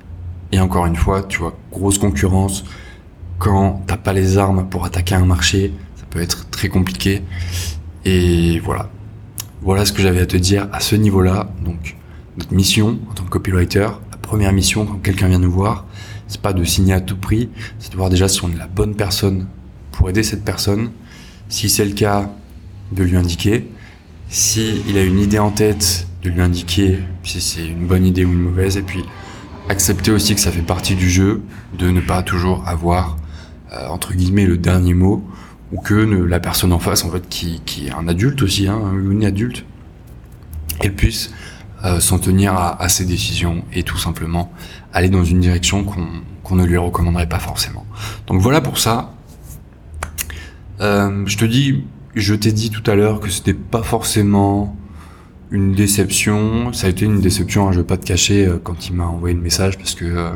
et 0.53 0.61
encore 0.61 0.87
une 0.87 0.97
fois, 0.97 1.23
tu 1.23 1.39
vois, 1.39 1.57
grosse 1.73 1.99
concurrence 1.99 2.65
quand 3.39 3.83
t'as 3.87 3.97
pas 3.97 4.13
les 4.13 4.39
armes 4.39 4.69
pour 4.69 4.85
attaquer 4.85 5.15
un 5.15 5.27
marché, 5.27 5.73
peut 6.11 6.21
être 6.21 6.49
très 6.51 6.69
compliqué. 6.69 7.23
Et 8.05 8.61
voilà. 8.61 8.89
Voilà 9.63 9.85
ce 9.85 9.93
que 9.93 10.03
j'avais 10.03 10.21
à 10.21 10.27
te 10.27 10.37
dire 10.37 10.69
à 10.73 10.81
ce 10.81 10.97
niveau-là. 10.97 11.49
Donc, 11.65 11.96
notre 12.37 12.55
mission 12.55 12.99
en 13.11 13.15
tant 13.15 13.25
que 13.25 13.31
copywriter, 13.31 13.89
la 14.11 14.17
première 14.21 14.53
mission 14.53 14.87
quand 14.87 14.99
quelqu'un 15.03 15.29
vient 15.29 15.39
nous 15.39 15.51
voir, 15.51 15.87
c'est 16.29 16.41
pas 16.41 16.53
de 16.53 16.65
signer 16.65 16.93
à 16.93 17.01
tout 17.01 17.17
prix, 17.17 17.49
c'est 17.79 17.93
de 17.93 17.97
voir 17.97 18.11
déjà 18.11 18.29
si 18.29 18.45
on 18.45 18.51
est 18.51 18.57
la 18.57 18.67
bonne 18.67 18.95
personne 18.95 19.47
pour 19.93 20.11
aider 20.11 20.23
cette 20.23 20.45
personne. 20.45 20.91
Si 21.49 21.69
c'est 21.69 21.85
le 21.85 21.93
cas, 21.93 22.31
de 22.93 23.03
lui 23.03 23.17
indiquer. 23.17 23.69
Si 24.29 24.83
il 24.89 24.99
a 24.99 25.03
une 25.03 25.19
idée 25.19 25.39
en 25.39 25.51
tête, 25.51 26.07
de 26.23 26.31
lui 26.31 26.41
indiquer 26.41 26.99
si 27.23 27.41
c'est 27.41 27.67
une 27.67 27.87
bonne 27.87 28.05
idée 28.05 28.25
ou 28.25 28.33
une 28.33 28.41
mauvaise. 28.41 28.77
Et 28.77 28.83
puis 28.83 29.05
accepter 29.69 30.11
aussi 30.11 30.35
que 30.35 30.41
ça 30.41 30.51
fait 30.51 30.63
partie 30.63 30.95
du 30.95 31.11
jeu, 31.11 31.43
de 31.79 31.91
ne 31.91 32.01
pas 32.01 32.23
toujours 32.23 32.67
avoir 32.67 33.17
euh, 33.73 33.89
entre 33.89 34.15
guillemets 34.15 34.47
le 34.47 34.59
dernier 34.59 34.95
mot 34.95 35.25
ou 35.73 35.81
que 35.81 35.95
la 35.95 36.39
personne 36.39 36.73
en 36.73 36.79
face 36.79 37.05
en 37.05 37.11
fait 37.11 37.29
qui, 37.29 37.61
qui 37.67 37.89
est 37.89 37.93
un 37.93 38.07
adulte 38.07 38.43
aussi, 38.43 38.69
hein, 38.69 38.81
une 39.11 39.25
adulte, 39.25 39.65
elle 40.81 40.95
puisse 40.95 41.33
euh, 41.85 42.01
s'en 42.01 42.19
tenir 42.19 42.55
à, 42.55 42.89
ses 42.89 43.05
décisions 43.05 43.63
et 43.71 43.83
tout 43.83 43.99
simplement 43.99 44.51
aller 44.95 45.11
dans 45.11 45.25
une 45.25 45.41
direction 45.41 45.85
qu'on 45.85 46.57
ne 46.57 46.65
lui 46.65 46.79
recommanderait 46.79 47.29
pas 47.29 47.39
forcément. 47.39 47.85
Donc 48.27 48.41
voilà 48.41 48.63
pour 48.63 48.79
ça. 48.79 49.13
Euh, 50.81 51.25
je 51.27 51.37
te 51.37 51.45
dis, 51.45 51.85
je 52.15 52.35
t'ai 52.35 52.53
dit 52.53 52.71
tout 52.71 52.91
à 52.91 52.95
l'heure 52.95 53.21
que 53.21 53.29
c'était 53.29 53.53
pas 53.53 53.83
forcément 53.83 54.75
une 55.51 55.75
déception. 55.75 56.73
Ça 56.73 56.87
a 56.87 56.91
été 56.91 57.05
une 57.05 57.21
déception, 57.21 57.69
hein, 57.69 57.73
je 57.73 57.81
vais 57.81 57.87
pas 57.87 57.99
te 57.99 58.07
cacher, 58.07 58.47
euh, 58.47 58.59
quand 58.63 58.89
il 58.89 58.95
m'a 58.95 59.05
envoyé 59.05 59.35
le 59.35 59.43
message 59.43 59.77
parce 59.77 59.95
que 59.95 60.31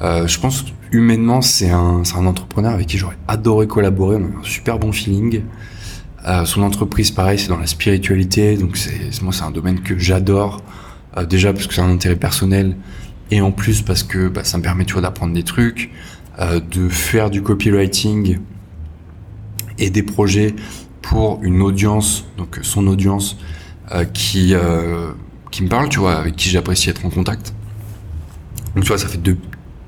je 0.00 0.38
pense 0.40 0.64
humainement 0.92 1.40
c'est 1.40 1.70
un, 1.70 2.02
un 2.16 2.26
entrepreneur 2.26 2.72
avec 2.72 2.86
qui 2.86 2.96
j'aurais 2.96 3.18
adoré 3.28 3.66
collaborer. 3.66 4.16
On 4.16 4.24
a 4.24 4.40
un 4.40 4.44
super 4.44 4.78
bon 4.78 4.92
feeling. 4.92 5.42
Euh, 6.26 6.44
son 6.46 6.62
entreprise, 6.62 7.10
pareil, 7.10 7.38
c'est 7.38 7.48
dans 7.48 7.58
la 7.58 7.66
spiritualité, 7.66 8.56
donc 8.56 8.76
c'est 8.76 9.20
moi 9.22 9.32
c'est 9.32 9.42
un 9.42 9.50
domaine 9.50 9.80
que 9.80 9.98
j'adore. 9.98 10.62
Euh, 11.16 11.26
déjà 11.26 11.52
parce 11.52 11.66
que 11.66 11.74
c'est 11.74 11.82
un 11.82 11.90
intérêt 11.90 12.16
personnel 12.16 12.76
et 13.30 13.40
en 13.40 13.52
plus 13.52 13.82
parce 13.82 14.02
que 14.02 14.28
bah, 14.28 14.42
ça 14.44 14.58
me 14.58 14.62
permet 14.62 14.84
d'apprendre 14.84 15.34
des 15.34 15.42
trucs, 15.42 15.90
euh, 16.40 16.60
de 16.60 16.88
faire 16.88 17.30
du 17.30 17.42
copywriting 17.42 18.38
et 19.78 19.90
des 19.90 20.02
projets 20.02 20.54
pour 21.02 21.42
une 21.42 21.60
audience, 21.60 22.24
donc 22.38 22.58
son 22.62 22.86
audience 22.86 23.36
qui 24.14 24.54
qui 25.50 25.62
me 25.62 25.68
parle, 25.68 25.90
tu 25.90 25.98
vois, 25.98 26.14
avec 26.14 26.36
qui 26.36 26.48
j'apprécie 26.48 26.88
être 26.88 27.04
en 27.04 27.10
contact. 27.10 27.54
Donc 28.74 28.84
tu 28.84 28.88
vois, 28.88 28.96
ça 28.96 29.08
fait 29.08 29.20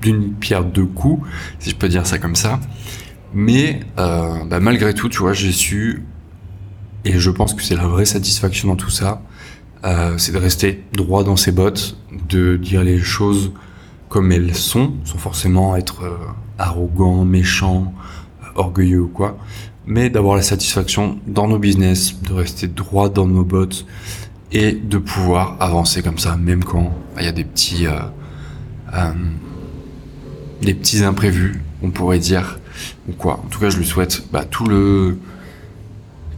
d'une 0.01 0.33
pierre 0.33 0.63
deux 0.63 0.85
coups, 0.85 1.27
si 1.59 1.71
je 1.71 1.75
peux 1.75 1.89
dire 1.89 2.05
ça 2.05 2.19
comme 2.19 2.35
ça. 2.35 2.59
Mais 3.33 3.79
bah, 3.97 4.59
malgré 4.61 4.93
tout, 4.93 5.09
tu 5.09 5.17
vois, 5.17 5.33
j'ai 5.33 5.51
su 5.51 6.03
et 7.07 7.19
je 7.19 7.31
pense 7.31 7.53
que 7.53 7.63
c'est 7.63 7.75
la 7.75 7.87
vraie 7.87 8.05
satisfaction 8.05 8.67
dans 8.67 8.75
tout 8.75 8.89
ça, 8.89 9.21
euh, 9.85 10.17
c'est 10.17 10.33
de 10.33 10.37
rester 10.37 10.83
droit 10.91 11.23
dans 11.23 11.37
ses 11.37 11.53
bottes, 11.53 11.95
de 12.27 12.57
dire 12.57 12.83
les 12.83 12.99
choses 12.99 13.53
comme 14.09 14.33
elles 14.33 14.53
sont, 14.53 14.93
sans 15.05 15.17
forcément 15.17 15.77
être 15.77 16.03
euh, 16.03 16.17
arrogant, 16.57 17.23
méchant, 17.23 17.93
euh, 18.43 18.47
orgueilleux 18.55 19.03
ou 19.03 19.07
quoi, 19.07 19.37
mais 19.85 20.09
d'avoir 20.09 20.35
la 20.35 20.41
satisfaction 20.41 21.17
dans 21.27 21.47
nos 21.47 21.59
business, 21.59 22.21
de 22.21 22.33
rester 22.33 22.67
droit 22.67 23.07
dans 23.07 23.25
nos 23.25 23.45
bottes 23.45 23.85
et 24.51 24.73
de 24.73 24.97
pouvoir 24.97 25.55
avancer 25.61 26.01
comme 26.03 26.17
ça, 26.17 26.35
même 26.35 26.65
quand 26.65 26.93
bah, 27.15 27.21
il 27.21 27.25
y 27.25 27.29
a 27.29 27.31
des 27.31 27.45
petits, 27.45 27.85
des 30.61 30.73
petits 30.73 31.03
imprévus, 31.05 31.61
on 31.81 31.91
pourrait 31.91 32.19
dire, 32.19 32.59
ou 33.07 33.13
quoi. 33.13 33.39
En 33.45 33.47
tout 33.49 33.59
cas, 33.59 33.69
je 33.69 33.77
lui 33.77 33.85
souhaite 33.85 34.23
bah, 34.29 34.43
tout 34.43 34.65
le 34.65 35.17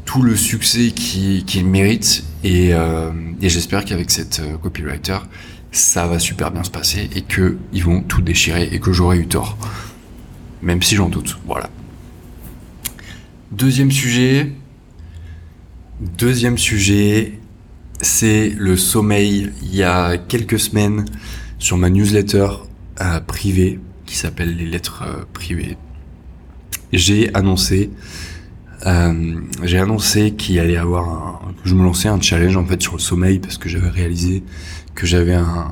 tout 0.10 0.24
le 0.24 0.36
succès 0.36 0.90
qu'il 0.90 1.68
mérite 1.68 2.24
euh, 2.44 3.12
et, 3.44 3.48
j'espère 3.48 3.86
qu'avec 3.86 4.10
cette 4.10 4.40
euh, 4.40 4.58
copywriter 4.58 5.20
ça 5.72 6.08
va 6.08 6.18
super 6.18 6.50
bien 6.50 6.64
se 6.64 6.72
passer 6.72 7.08
et 7.16 7.22
que 7.22 7.60
ils 7.74 7.84
vont 7.84 8.02
tout 8.02 8.24
déchirer 8.24 8.70
et 8.72 8.80
que 8.80 8.92
j'aurai 8.92 9.20
eu 9.20 9.28
tort. 9.28 9.56
Même 10.64 10.82
si 10.82 10.96
j'en 10.96 11.10
doute. 11.10 11.38
Voilà. 11.46 11.70
Deuxième 13.52 13.92
sujet. 13.92 14.52
Deuxième 16.18 16.58
sujet 16.58 17.40
c'est 18.02 18.50
le 18.58 18.78
sommeil. 18.78 19.52
Il 19.62 19.76
y 19.76 19.84
a 19.84 20.18
quelques 20.18 20.60
semaines 20.60 21.06
sur 21.60 21.78
ma 21.78 21.92
newsletter 21.92 22.48
euh, 23.00 23.20
privée 23.20 23.80
qui 24.08 24.18
s'appelle 24.18 24.58
les 24.58 24.66
lettres 24.66 25.04
privées 25.34 25.78
j'ai 26.92 27.34
annoncé 27.36 27.92
j'ai 28.84 29.78
annoncé 29.78 30.32
qu'il 30.32 30.60
allait 30.60 30.78
avoir 30.78 31.10
un, 31.10 31.40
que 31.64 31.70
je 31.70 31.76
me 31.76 31.84
lançais 31.84 32.08
un 32.08 32.22
challenge 32.22 32.56
en 32.56 32.66
fait 32.66 32.82
sur 32.82 32.94
le 32.94 33.00
sommeil 33.00 33.40
parce 33.40 33.58
que 33.58 33.68
j'avais 33.70 33.90
réalisé 33.90 34.44
que 34.96 35.06
j'avais 35.06 35.34
un, 35.34 35.72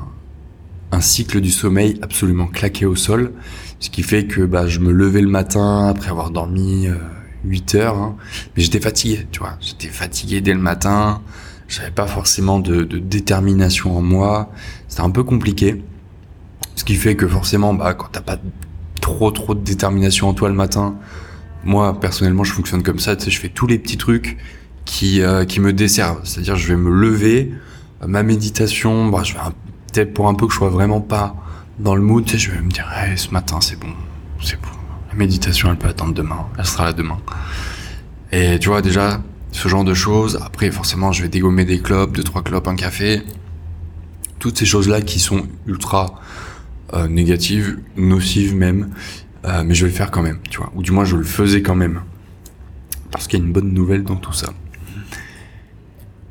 un 0.92 1.02
cycle 1.02 1.42
du 1.42 1.52
sommeil 1.52 2.00
absolument 2.02 2.48
claqué 2.48 2.86
au 2.86 2.96
sol, 2.96 3.34
ce 3.80 3.90
qui 3.90 4.04
fait 4.04 4.26
que 4.26 4.42
bah, 4.42 4.68
je 4.68 4.80
me 4.80 4.92
levais 4.92 5.22
le 5.22 5.28
matin 5.28 5.88
après 5.88 6.10
avoir 6.10 6.32
dormi 6.32 6.88
euh, 6.88 6.96
8 7.44 7.76
heures, 7.76 7.98
hein, 7.98 8.16
mais 8.56 8.64
j'étais 8.64 8.80
fatigué, 8.80 9.28
tu 9.32 9.40
vois, 9.40 9.58
j'étais 9.60 9.88
fatigué 9.88 10.42
dès 10.42 10.54
le 10.54 10.60
matin, 10.60 11.22
j'avais 11.68 11.92
pas 11.92 12.08
forcément 12.08 12.60
de, 12.60 12.84
de, 12.84 13.00
détermination 13.00 13.98
en 13.98 14.02
moi, 14.02 14.52
c'était 14.88 15.02
un 15.02 15.10
peu 15.10 15.24
compliqué, 15.24 15.84
ce 16.76 16.84
qui 16.84 16.96
fait 16.96 17.16
que 17.16 17.28
forcément, 17.28 17.74
bah, 17.74 17.94
quand 17.94 18.08
t'as 18.12 18.22
pas 18.22 18.38
trop 19.02 19.32
trop 19.32 19.54
de 19.54 19.64
détermination 19.64 20.30
en 20.30 20.34
toi 20.34 20.50
le 20.50 20.56
matin, 20.56 20.96
moi, 21.68 22.00
personnellement, 22.00 22.46
je 22.46 22.54
fonctionne 22.54 22.82
comme 22.82 22.98
ça. 22.98 23.16
Tu 23.16 23.26
sais, 23.26 23.32
je 23.32 23.40
fais 23.40 23.50
tous 23.50 23.68
les 23.68 23.78
petits 23.78 23.98
trucs 23.98 24.38
qui, 24.86 25.22
euh, 25.22 25.46
me 25.60 25.72
desservent. 25.74 26.22
C'est-à-dire, 26.24 26.56
je 26.56 26.68
vais 26.70 26.78
me 26.78 26.90
lever, 26.90 27.52
euh, 28.02 28.08
ma 28.08 28.24
méditation, 28.24 29.10
bah, 29.10 29.22
peut-être 29.92 30.14
pour 30.14 30.30
un 30.30 30.34
peu 30.34 30.48
que 30.48 30.54
je 30.54 30.58
sois 30.58 30.70
vraiment 30.70 31.02
pas 31.02 31.36
dans 31.78 31.94
le 31.94 32.02
mood, 32.02 32.26
tu 32.26 32.40
je 32.40 32.52
vais 32.52 32.62
me 32.62 32.72
dire, 32.72 32.90
hey, 32.96 33.18
ce 33.18 33.32
matin, 33.32 33.60
c'est 33.62 33.78
bon, 33.78 33.94
c'est 34.42 34.60
bon. 34.62 34.70
La 35.12 35.16
méditation, 35.16 35.70
elle 35.70 35.78
peut 35.78 35.90
attendre 35.90 36.14
demain. 36.14 36.48
Elle 36.58 36.66
sera 36.66 36.86
là 36.86 36.94
demain. 36.94 37.20
Et 38.32 38.58
tu 38.60 38.70
vois, 38.70 38.82
déjà, 38.82 39.22
ce 39.52 39.68
genre 39.68 39.84
de 39.84 39.94
choses. 39.94 40.40
Après, 40.44 40.72
forcément, 40.72 41.12
je 41.12 41.22
vais 41.22 41.30
dégommer 41.30 41.66
des 41.66 41.80
clopes, 41.80 42.16
deux, 42.16 42.24
trois 42.24 42.44
clopes, 42.44 42.68
un 42.68 42.76
café. 42.76 43.24
Toutes 44.40 44.58
ces 44.58 44.66
choses-là 44.66 45.02
qui 45.02 45.20
sont 45.20 45.48
ultra 45.66 46.22
euh, 46.94 47.08
négatives, 47.10 47.80
nocives 47.98 48.56
même, 48.56 48.92
euh, 49.48 49.64
mais 49.66 49.74
je 49.74 49.86
vais 49.86 49.92
le 49.92 49.96
faire 49.96 50.12
quand 50.12 50.22
même, 50.22 50.40
tu 50.50 50.58
vois. 50.58 50.72
Ou 50.76 50.84
du 50.84 50.92
moins, 50.92 51.06
je 51.06 51.16
le 51.16 51.24
faisais 51.24 51.62
quand 51.62 51.76
même. 51.76 52.02
Parce 53.12 53.28
qu'il 53.28 53.40
y 53.40 53.42
a 53.42 53.46
une 53.46 53.54
bonne 53.54 53.74
nouvelle 53.74 54.04
dans 54.04 54.18
tout 54.18 54.34
ça. 54.34 54.54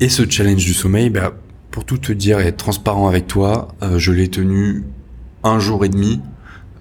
Et 0.00 0.09
ce 0.09 0.29
challenge 0.29 0.64
du 0.64 0.74
sommeil, 0.74 1.09
bah, 1.09 1.33
pour 1.70 1.85
tout 1.85 1.98
te 1.98 2.12
dire 2.12 2.40
et 2.40 2.46
être 2.46 2.59
transparent 2.59 3.09
avec 3.09 3.26
toi, 3.26 3.68
euh, 3.83 3.98
je 3.98 4.12
l'ai 4.12 4.29
tenu 4.29 4.85
un 5.42 5.59
jour 5.59 5.85
et 5.85 5.88
demi, 5.88 6.20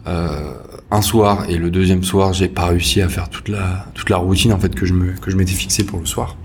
euh, 0.07 0.53
un 0.91 1.01
soir 1.01 1.49
et 1.49 1.57
le 1.57 1.69
deuxième 1.69 2.03
soir, 2.03 2.33
j'ai 2.33 2.47
pas 2.49 2.65
réussi 2.65 3.01
à 3.01 3.09
faire 3.09 3.29
toute 3.29 3.49
la 3.49 3.87
toute 3.93 4.09
la 4.09 4.17
routine 4.17 4.53
en 4.53 4.59
fait 4.59 4.73
que 4.75 4.85
je 4.85 4.93
me 4.93 5.13
que 5.13 5.31
je 5.31 5.35
m'étais 5.35 5.53
fixé 5.53 5.83
pour 5.83 5.99
le 5.99 6.05
soir. 6.05 6.37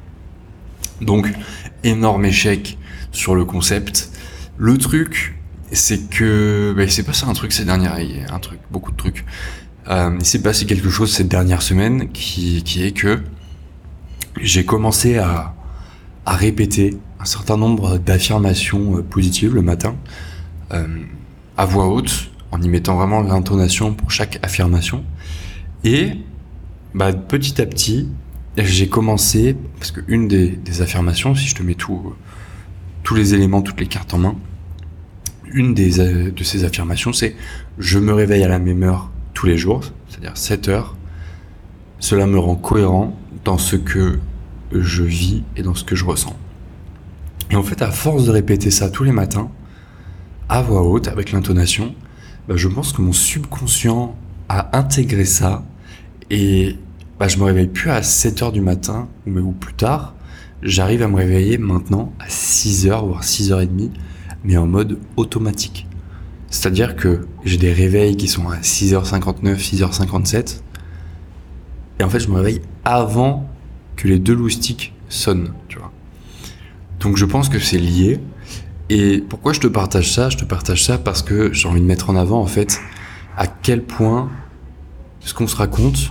Donc 1.01 1.31
énorme 1.85 2.25
échec 2.25 2.79
sur 3.13 3.35
le 3.35 3.45
concept. 3.45 4.11
Le 4.57 4.79
truc, 4.79 5.37
c'est 5.73 6.11
que 6.11 6.75
bah, 6.77 6.89
c'est 6.89 7.03
passé 7.03 7.25
un 7.27 7.33
truc 7.33 7.53
ces 7.53 7.65
dernières, 7.65 7.97
un 8.31 8.39
truc, 8.39 8.59
beaucoup 8.71 8.93
de 8.93 8.97
trucs. 8.97 9.25
Euh, 9.89 10.17
il 10.19 10.25
s'est 10.25 10.43
passé 10.43 10.67
quelque 10.67 10.91
chose 10.91 11.13
cette 11.13 11.29
dernière 11.29 11.63
semaine 11.63 12.11
qui, 12.13 12.63
est 12.83 12.93
que 12.93 13.21
j'ai 14.41 14.65
commencé 14.65 15.19
à, 15.19 15.55
répéter 16.27 16.97
un 17.19 17.25
certain 17.25 17.57
nombre 17.57 17.99
d'affirmations 17.99 18.99
euh, 18.99 19.03
positives 19.03 19.53
le 19.53 19.63
matin 19.63 19.97
euh, 20.73 20.87
à 21.57 21.65
voix 21.65 21.89
haute 21.89 22.31
en 22.53 22.63
y 22.63 22.69
mettant 22.69 22.95
vraiment 22.95 23.21
l'intonation 23.23 23.95
pour 23.95 24.13
chaque 24.13 24.39
affirmation. 24.45 25.05
Et 25.83 26.13
bah, 26.95 27.13
petit 27.13 27.61
à 27.61 27.67
petit 27.67 28.09
j'ai 28.57 28.89
commencé 28.89 29.57
parce 29.79 29.91
que 29.91 30.01
une 30.09 30.29
des, 30.29 30.49
des, 30.49 30.83
affirmations 30.83 31.35
si 31.35 31.47
je 31.47 31.55
te 31.55 31.63
mets 31.63 31.75
tout, 31.75 32.15
tous 33.05 33.15
les 33.15 33.35
éléments 33.35 33.63
toutes 33.63 33.81
les 33.81 33.87
cartes 33.87 34.13
en 34.13 34.19
main 34.19 34.37
une 35.53 35.75
euh, 35.79 36.31
de 36.31 36.45
ces 36.45 36.65
affirmations 36.65 37.13
c'est 37.13 37.37
je 37.79 37.99
me 37.99 38.13
réveille 38.13 38.43
à 38.43 38.49
la 38.49 38.59
même 38.59 38.83
heure 38.83 39.10
tous 39.35 39.47
les 39.47 39.57
jours, 39.57 39.83
c'est-à-dire 40.09 40.37
7 40.37 40.69
heures, 40.69 40.97
cela 41.99 42.27
me 42.27 42.39
rend 42.39 42.57
cohérent 42.57 43.17
dans 43.45 43.59
ce 43.59 43.77
que 43.77 44.19
je 44.73 45.03
vis 45.03 45.43
et 45.57 45.63
dans 45.63 45.75
ce 45.75 45.85
que 45.85 45.95
je 45.97 46.05
ressens. 46.05 46.37
Et 47.51 47.57
en 47.57 47.63
fait, 47.63 47.83
à 47.83 47.91
force 47.91 48.25
de 48.25 48.31
répéter 48.31 48.71
ça 48.71 48.91
tous 48.91 49.05
les 49.05 49.13
matins, 49.13 49.51
à 50.49 50.63
voix 50.63 50.83
haute, 50.83 51.09
avec 51.09 51.33
l'intonation, 51.33 51.95
bah, 52.49 52.55
je 52.57 52.69
pense 52.69 52.93
que 52.93 53.03
mon 53.03 53.13
subconscient 53.13 54.17
a 54.49 54.77
intégré 54.77 55.25
ça 55.25 55.65
et 56.31 56.77
bah, 57.19 57.29
je 57.29 57.39
me 57.39 57.45
réveille 57.45 57.67
plus 57.67 57.91
à 57.91 58.03
7 58.03 58.43
heures 58.43 58.53
du 58.53 58.61
matin 58.61 59.09
ou, 59.27 59.53
plus 59.53 59.75
tard. 59.75 60.15
J'arrive 60.63 61.03
à 61.03 61.09
me 61.09 61.17
réveiller 61.17 61.59
maintenant 61.59 62.13
à 62.19 62.29
6 62.29 62.87
heures, 62.87 63.07
voire 63.07 63.25
6 63.25 63.53
heures 63.53 63.61
et 63.61 63.67
demie, 63.67 63.91
mais 64.45 64.57
en 64.57 64.67
mode 64.67 64.99
automatique. 65.17 65.87
C'est-à-dire 66.51 66.97
que 66.97 67.27
j'ai 67.45 67.57
des 67.57 67.73
réveils 67.73 68.17
qui 68.17 68.29
sont 68.29 68.49
à 68.49 68.57
6h59, 68.57 69.57
6h57. 69.57 70.61
Et 72.01 72.05
en 72.05 72.11
fait, 72.11 72.19
je 72.19 72.29
me 72.29 72.37
réveille 72.37 72.61
avant 72.85 73.49
que 73.97 74.09
les 74.09 74.19
deux 74.19 74.35
loustiques 74.35 74.93
sonnent, 75.09 75.53
tu 75.69 75.79
vois. 75.79 75.93
Donc 76.99 77.17
je 77.17 77.25
pense 77.25 77.49
que 77.49 77.59
c'est 77.59 77.79
lié. 77.79 78.21
Et 78.89 79.23
pourquoi 79.29 79.53
je 79.53 79.61
te 79.61 79.69
partage 79.69 80.13
ça? 80.13 80.29
Je 80.29 80.37
te 80.37 80.45
partage 80.45 80.85
ça 80.85 80.99
parce 80.99 81.23
que 81.23 81.53
j'ai 81.53 81.69
envie 81.69 81.81
de 81.81 81.87
mettre 81.87 82.11
en 82.11 82.17
avant, 82.17 82.41
en 82.41 82.47
fait, 82.47 82.81
à 83.37 83.47
quel 83.47 83.85
point 83.85 84.29
ce 85.21 85.33
qu'on 85.33 85.47
se 85.47 85.55
raconte. 85.57 86.11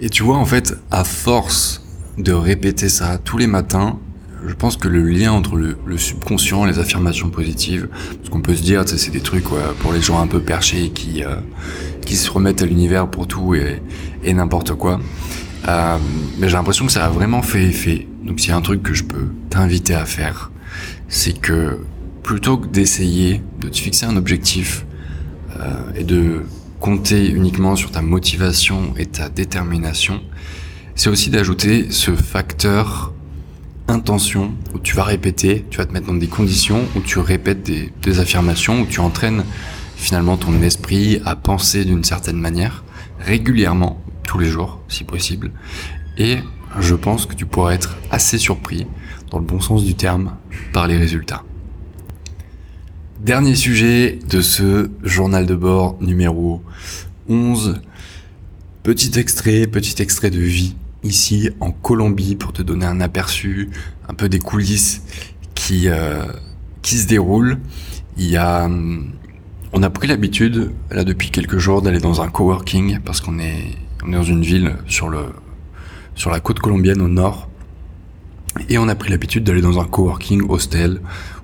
Et 0.00 0.10
tu 0.10 0.22
vois, 0.22 0.36
en 0.36 0.44
fait, 0.44 0.74
à 0.90 1.04
force 1.04 1.82
de 2.18 2.32
répéter 2.32 2.90
ça 2.90 3.16
tous 3.16 3.38
les 3.38 3.46
matins, 3.46 3.98
je 4.46 4.54
pense 4.54 4.76
que 4.76 4.88
le 4.88 5.02
lien 5.02 5.32
entre 5.32 5.56
le, 5.56 5.98
subconscient, 5.98 6.64
les 6.64 6.78
affirmations 6.78 7.30
positives, 7.30 7.88
ce 8.22 8.30
qu'on 8.30 8.40
peut 8.40 8.54
se 8.54 8.62
dire, 8.62 8.82
c'est 8.86 9.10
des 9.10 9.20
trucs 9.20 9.44
pour 9.44 9.92
les 9.92 10.02
gens 10.02 10.20
un 10.20 10.26
peu 10.26 10.40
perchés 10.40 10.90
qui 10.90 11.24
euh, 11.24 11.36
qui 12.04 12.16
se 12.16 12.30
remettent 12.30 12.62
à 12.62 12.66
l'univers 12.66 13.08
pour 13.08 13.26
tout 13.26 13.54
et, 13.54 13.80
et 14.22 14.34
n'importe 14.34 14.74
quoi. 14.74 15.00
Euh, 15.68 15.96
mais 16.38 16.48
j'ai 16.48 16.56
l'impression 16.56 16.84
que 16.86 16.92
ça 16.92 17.06
a 17.06 17.08
vraiment 17.08 17.42
fait 17.42 17.64
effet. 17.64 18.06
Donc 18.22 18.40
s'il 18.40 18.50
y 18.50 18.52
a 18.52 18.56
un 18.56 18.62
truc 18.62 18.82
que 18.82 18.92
je 18.92 19.04
peux 19.04 19.28
t'inviter 19.48 19.94
à 19.94 20.04
faire, 20.04 20.50
c'est 21.08 21.38
que 21.38 21.78
plutôt 22.22 22.58
que 22.58 22.66
d'essayer 22.66 23.42
de 23.60 23.68
te 23.68 23.78
fixer 23.78 24.06
un 24.06 24.16
objectif 24.16 24.84
euh, 25.58 25.74
et 25.96 26.04
de 26.04 26.42
compter 26.80 27.30
uniquement 27.30 27.76
sur 27.76 27.90
ta 27.90 28.02
motivation 28.02 28.92
et 28.98 29.06
ta 29.06 29.30
détermination, 29.30 30.20
c'est 30.94 31.08
aussi 31.08 31.30
d'ajouter 31.30 31.90
ce 31.90 32.10
facteur 32.10 33.13
intention 33.88 34.54
où 34.74 34.78
tu 34.78 34.96
vas 34.96 35.04
répéter, 35.04 35.64
tu 35.70 35.78
vas 35.78 35.86
te 35.86 35.92
mettre 35.92 36.06
dans 36.06 36.14
des 36.14 36.26
conditions 36.26 36.82
où 36.96 37.00
tu 37.00 37.18
répètes 37.18 37.62
des, 37.62 38.20
affirmations, 38.20 38.82
où 38.82 38.86
tu 38.86 39.00
entraînes 39.00 39.44
finalement 39.96 40.36
ton 40.36 40.60
esprit 40.62 41.20
à 41.24 41.36
penser 41.36 41.84
d'une 41.84 42.04
certaine 42.04 42.38
manière 42.38 42.84
régulièrement, 43.20 44.02
tous 44.26 44.38
les 44.38 44.48
jours 44.48 44.80
si 44.88 45.04
possible. 45.04 45.52
Et 46.18 46.38
je 46.80 46.94
pense 46.94 47.26
que 47.26 47.34
tu 47.34 47.46
pourras 47.46 47.72
être 47.72 47.96
assez 48.10 48.38
surpris, 48.38 48.86
dans 49.30 49.38
le 49.38 49.44
bon 49.44 49.60
sens 49.60 49.84
du 49.84 49.94
terme, 49.94 50.36
par 50.72 50.86
les 50.86 50.96
résultats. 50.96 51.42
Dernier 53.20 53.54
sujet 53.54 54.18
de 54.28 54.42
ce 54.42 54.90
journal 55.02 55.46
de 55.46 55.54
bord 55.54 55.96
numéro 56.00 56.62
11. 57.28 57.80
Petit 58.82 59.18
extrait, 59.18 59.66
petit 59.66 60.02
extrait 60.02 60.30
de 60.30 60.40
vie 60.40 60.74
ici 61.04 61.50
en 61.60 61.70
Colombie 61.70 62.34
pour 62.34 62.52
te 62.52 62.62
donner 62.62 62.86
un 62.86 63.00
aperçu 63.00 63.70
un 64.08 64.14
peu 64.14 64.28
des 64.28 64.38
coulisses 64.38 65.02
qui, 65.54 65.88
euh, 65.88 66.24
qui 66.82 66.98
se 66.98 67.06
déroulent. 67.06 67.58
Il 68.16 68.26
y 68.26 68.36
a, 68.36 68.68
on 69.72 69.82
a 69.82 69.90
pris 69.90 70.08
l'habitude 70.08 70.72
là 70.90 71.04
depuis 71.04 71.30
quelques 71.30 71.58
jours 71.58 71.82
d'aller 71.82 72.00
dans 72.00 72.20
un 72.20 72.28
coworking 72.28 73.00
parce 73.00 73.20
qu'on 73.20 73.38
est, 73.38 73.66
on 74.04 74.12
est 74.12 74.16
dans 74.16 74.22
une 74.22 74.42
ville 74.42 74.76
sur 74.86 75.08
le, 75.08 75.26
sur 76.14 76.30
la 76.30 76.40
côte 76.40 76.58
colombienne 76.58 77.00
au 77.00 77.08
nord. 77.08 77.48
Et 78.68 78.78
on 78.78 78.88
a 78.88 78.94
pris 78.94 79.10
l'habitude 79.10 79.44
d'aller 79.44 79.62
dans 79.62 79.80
un 79.80 79.84
coworking 79.84 80.42
hostel 80.48 81.00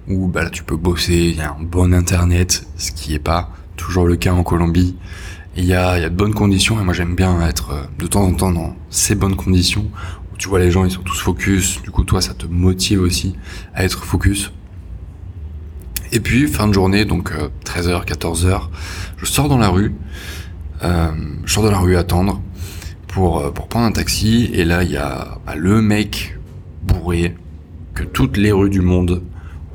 où 0.09 0.29
bah, 0.29 0.43
là, 0.43 0.51
tu 0.51 0.63
peux 0.63 0.77
bosser, 0.77 1.31
il 1.33 1.37
y 1.37 1.41
a 1.41 1.53
un 1.53 1.63
bon 1.63 1.93
internet, 1.93 2.67
ce 2.77 2.93
qui 2.93 3.15
est 3.15 3.21
pas 3.21 3.51
toujours 3.77 4.07
le 4.07 4.17
cas 4.17 4.33
en 4.33 4.43
Colombie. 4.43 4.97
Il 5.61 5.67
y 5.67 5.75
a, 5.75 6.09
de 6.09 6.15
bonnes 6.15 6.33
conditions 6.33 6.81
et 6.81 6.85
moi 6.85 6.95
j'aime 6.95 7.15
bien 7.15 7.47
être 7.47 7.71
euh, 7.73 7.83
de 7.99 8.07
temps 8.07 8.23
en 8.23 8.33
temps 8.33 8.51
dans 8.51 8.75
ces 8.89 9.15
bonnes 9.15 9.37
conditions 9.37 9.91
où 10.33 10.37
tu 10.39 10.49
vois 10.49 10.59
les 10.59 10.71
gens 10.71 10.87
ils 10.87 10.91
sont 10.91 11.03
tous 11.03 11.21
focus, 11.21 11.83
du 11.83 11.91
coup 11.91 12.03
toi 12.03 12.23
ça 12.23 12.33
te 12.33 12.47
motive 12.47 13.03
aussi 13.03 13.37
à 13.75 13.85
être 13.85 14.03
focus. 14.05 14.53
Et 16.13 16.21
puis 16.21 16.49
fin 16.49 16.67
de 16.67 16.73
journée, 16.73 17.05
donc 17.05 17.35
13h, 17.67 17.89
euh, 17.89 18.01
14h, 18.01 18.71
je 19.19 19.27
sors 19.27 19.51
dans 19.51 19.59
la 19.59 19.69
rue, 19.69 19.95
euh, 20.83 21.11
je 21.45 21.53
sors 21.53 21.63
dans 21.63 21.71
la 21.71 21.79
rue 21.79 21.99
attendre 21.99 22.41
pour, 23.07 23.53
pour 23.53 23.69
prendre 23.69 23.85
un 23.85 23.93
taxi. 23.93 24.51
Et 24.55 24.65
là 24.65 24.83
il 24.83 24.91
y 24.91 24.97
a 24.97 25.41
bah, 25.45 25.57
le 25.57 25.83
mec 25.83 26.39
bourré 26.85 27.37
que 27.93 28.05
toutes 28.05 28.39
les 28.39 28.51
rues 28.51 28.71
du 28.71 28.81
monde 28.81 29.23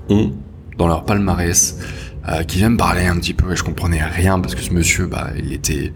ont 0.10 0.34
dans 0.80 0.88
leur 0.88 1.06
palmarès 1.06 1.78
euh, 2.28 2.44
qui 2.44 2.58
vient 2.58 2.70
me 2.70 2.78
parler 2.78 3.06
un 3.06 3.18
petit 3.18 3.34
peu 3.34 3.52
et 3.52 3.56
je 3.56 3.64
comprenais 3.64 4.04
rien 4.04 4.40
parce 4.40 4.56
que 4.56 4.62
ce 4.62 4.74
monsieur, 4.74 5.06
bah, 5.08 5.30
il 5.38 5.54
était 5.54 5.94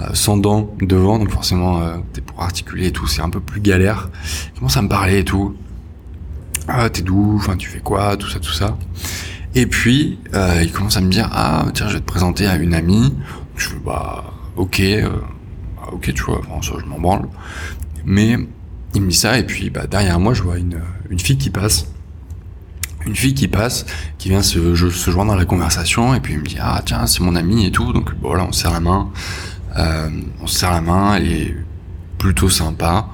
euh, 0.00 0.14
sans 0.14 0.36
dents 0.36 0.74
devant, 0.80 1.18
donc 1.18 1.30
forcément, 1.30 1.82
euh, 1.82 1.96
pour 2.24 2.42
articuler 2.42 2.86
et 2.86 2.92
tout, 2.92 3.06
c'est 3.06 3.22
un 3.22 3.30
peu 3.30 3.40
plus 3.40 3.60
galère. 3.60 4.08
Il 4.54 4.58
commence 4.58 4.76
à 4.76 4.82
me 4.82 4.88
parler 4.88 5.18
et 5.18 5.24
tout. 5.24 5.56
Ah, 6.68 6.88
t'es 6.88 7.02
d'où 7.02 7.34
Enfin, 7.36 7.56
tu 7.56 7.68
fais 7.68 7.80
quoi 7.80 8.16
Tout 8.16 8.28
ça, 8.28 8.38
tout 8.38 8.52
ça. 8.52 8.78
Et 9.54 9.66
puis, 9.66 10.18
euh, 10.32 10.60
il 10.62 10.70
commence 10.72 10.96
à 10.96 11.00
me 11.00 11.10
dire, 11.10 11.28
ah, 11.32 11.66
tiens, 11.74 11.88
je 11.88 11.94
vais 11.94 12.00
te 12.00 12.06
présenter 12.06 12.46
à 12.46 12.56
une 12.56 12.72
amie. 12.72 13.12
Je 13.56 13.68
fais, 13.70 13.76
bah, 13.84 14.32
ok, 14.56 14.80
bah, 15.76 15.88
ok, 15.92 16.14
tu 16.14 16.22
vois, 16.22 16.40
enfin, 16.40 16.62
ça, 16.62 16.78
je 16.80 16.86
m'en 16.86 17.00
branle. 17.00 17.28
Mais 18.04 18.36
il 18.94 19.02
me 19.02 19.10
dit 19.10 19.16
ça, 19.16 19.38
et 19.38 19.44
puis, 19.44 19.70
bah, 19.70 19.86
derrière 19.86 20.20
moi, 20.20 20.34
je 20.34 20.42
vois 20.42 20.56
une, 20.56 20.80
une 21.10 21.18
fille 21.18 21.36
qui 21.36 21.50
passe 21.50 21.86
une 23.06 23.16
fille 23.16 23.34
qui 23.34 23.48
passe, 23.48 23.86
qui 24.18 24.28
vient 24.28 24.42
se, 24.42 24.74
joindre 24.74 25.32
dans 25.32 25.38
la 25.38 25.44
conversation, 25.44 26.14
et 26.14 26.20
puis 26.20 26.34
il 26.34 26.40
me 26.40 26.44
dit 26.44 26.58
ah 26.60 26.82
tiens 26.84 27.06
c'est 27.06 27.20
mon 27.20 27.36
ami 27.36 27.66
et 27.66 27.70
tout, 27.70 27.92
donc 27.92 28.10
voilà 28.20 28.44
on 28.44 28.52
se 28.52 28.62
serre 28.62 28.72
la 28.72 28.80
main, 28.80 29.10
euh, 29.76 30.08
on 30.40 30.46
se 30.46 30.58
serre 30.58 30.72
la 30.72 30.80
main, 30.80 31.14
elle 31.16 31.32
est 31.32 31.56
plutôt 32.18 32.50
sympa, 32.50 33.08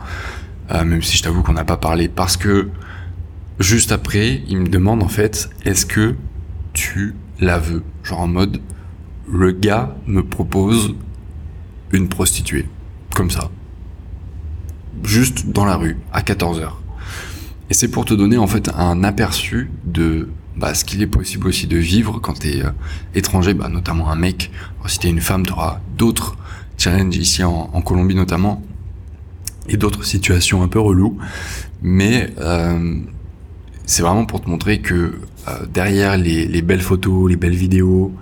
euh, 0.73 0.85
même 0.85 1.03
si 1.03 1.17
je 1.17 1.23
t'avoue 1.23 1.43
qu'on 1.43 1.53
n'a 1.53 1.65
pas 1.65 1.77
parlé 1.77 2.09
parce 2.09 2.37
que 2.37 2.69
juste 3.61 3.93
après 3.93 4.43
il 4.49 4.59
me 4.59 4.69
demande 4.69 5.03
en 5.03 5.09
fait 5.09 5.49
est-ce 5.65 5.87
que 5.87 6.17
tu 6.73 7.15
la 7.41 7.59
veux, 7.59 7.83
genre 8.03 8.21
en 8.21 8.27
mode 8.27 8.61
le 9.29 9.53
gars 9.53 9.97
me 10.07 10.25
propose 10.25 10.95
une 11.93 12.09
prostituée, 12.09 12.67
comme 13.15 13.31
ça, 13.31 13.51
juste 15.05 15.49
dans 15.49 15.65
la 15.65 15.77
rue 15.77 15.97
à 16.13 16.23
14h. 16.23 16.86
Et 17.71 17.75
c'est 17.75 17.89
pour 17.89 18.05
te 18.05 18.15
donner 18.15 18.39
en 18.39 18.47
fait 18.47 18.71
un 18.77 19.03
aperçu 19.03 19.71
de 19.85 20.29
bah, 20.57 20.75
ce 20.75 20.85
qu'il 20.85 21.03
est 21.03 21.07
possible 21.07 21.49
aussi 21.49 21.67
de 21.67 21.77
vivre 21.77 22.21
quand 22.21 22.41
tu 22.41 22.49
es 22.49 22.65
euh, 22.65 22.71
étranger, 23.15 23.55
bah, 23.55 23.69
notamment 23.69 24.11
un 24.11 24.17
mec. 24.17 24.51
si 24.87 24.99
tu 24.99 25.07
es 25.09 25.11
une 25.11 25.21
femme, 25.21 25.45
tu 25.45 25.53
auras 25.53 25.81
d'autres 25.99 26.37
challenges 26.79 27.17
ici 27.17 27.43
en, 27.45 27.81
Colombie 27.83 28.15
notamment, 28.15 28.63
et 29.69 29.77
d'autres 29.77 30.05
situations 30.05 30.63
un 30.63 30.69
peu 30.69 30.81
reloues. 30.81 31.19
Mais 31.83 32.33
euh, 32.39 32.97
c'est 33.85 34.03
vraiment 34.03 34.25
pour 34.25 34.41
te 34.41 34.49
montrer 34.49 34.81
que 34.81 34.95
euh, 35.49 35.67
derrière 35.73 36.17
les, 36.17 36.47
les, 36.47 36.63
belles 36.63 36.81
photos, 36.83 37.29
les 37.29 37.37
belles 37.37 37.55
vidéos, 37.55 38.13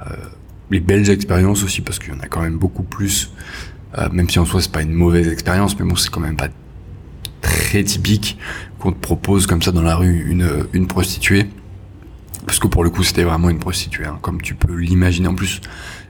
euh, 0.00 0.14
les 0.70 0.80
belles 0.80 1.08
expériences 1.10 1.62
aussi, 1.62 1.80
parce 1.80 1.98
qu'il 1.98 2.12
y 2.12 2.16
en 2.16 2.20
a 2.20 2.26
quand 2.26 2.42
même 2.42 2.58
beaucoup 2.58 2.82
plus, 2.82 3.32
même 4.12 4.28
si 4.28 4.38
en 4.38 4.44
soi 4.44 4.60
c'est 4.60 4.72
pas 4.72 4.82
une 4.82 4.92
mauvaise 4.92 5.26
expérience, 5.28 5.78
mais 5.78 5.86
bon 5.86 5.96
c'est 5.96 6.10
quand 6.10 6.20
même 6.20 6.36
pas 6.36 6.48
typique 7.84 8.38
qu'on 8.78 8.92
te 8.92 8.98
propose 8.98 9.46
comme 9.46 9.62
ça 9.62 9.72
dans 9.72 9.82
la 9.82 9.96
rue 9.96 10.26
une, 10.28 10.66
une 10.72 10.86
prostituée. 10.86 11.46
Parce 12.46 12.60
que 12.60 12.68
pour 12.68 12.84
le 12.84 12.90
coup, 12.90 13.02
c'était 13.02 13.24
vraiment 13.24 13.50
une 13.50 13.58
prostituée, 13.58 14.06
hein, 14.06 14.18
comme 14.22 14.40
tu 14.40 14.54
peux 14.54 14.74
l'imaginer. 14.74 15.26
En 15.26 15.34
plus, 15.34 15.60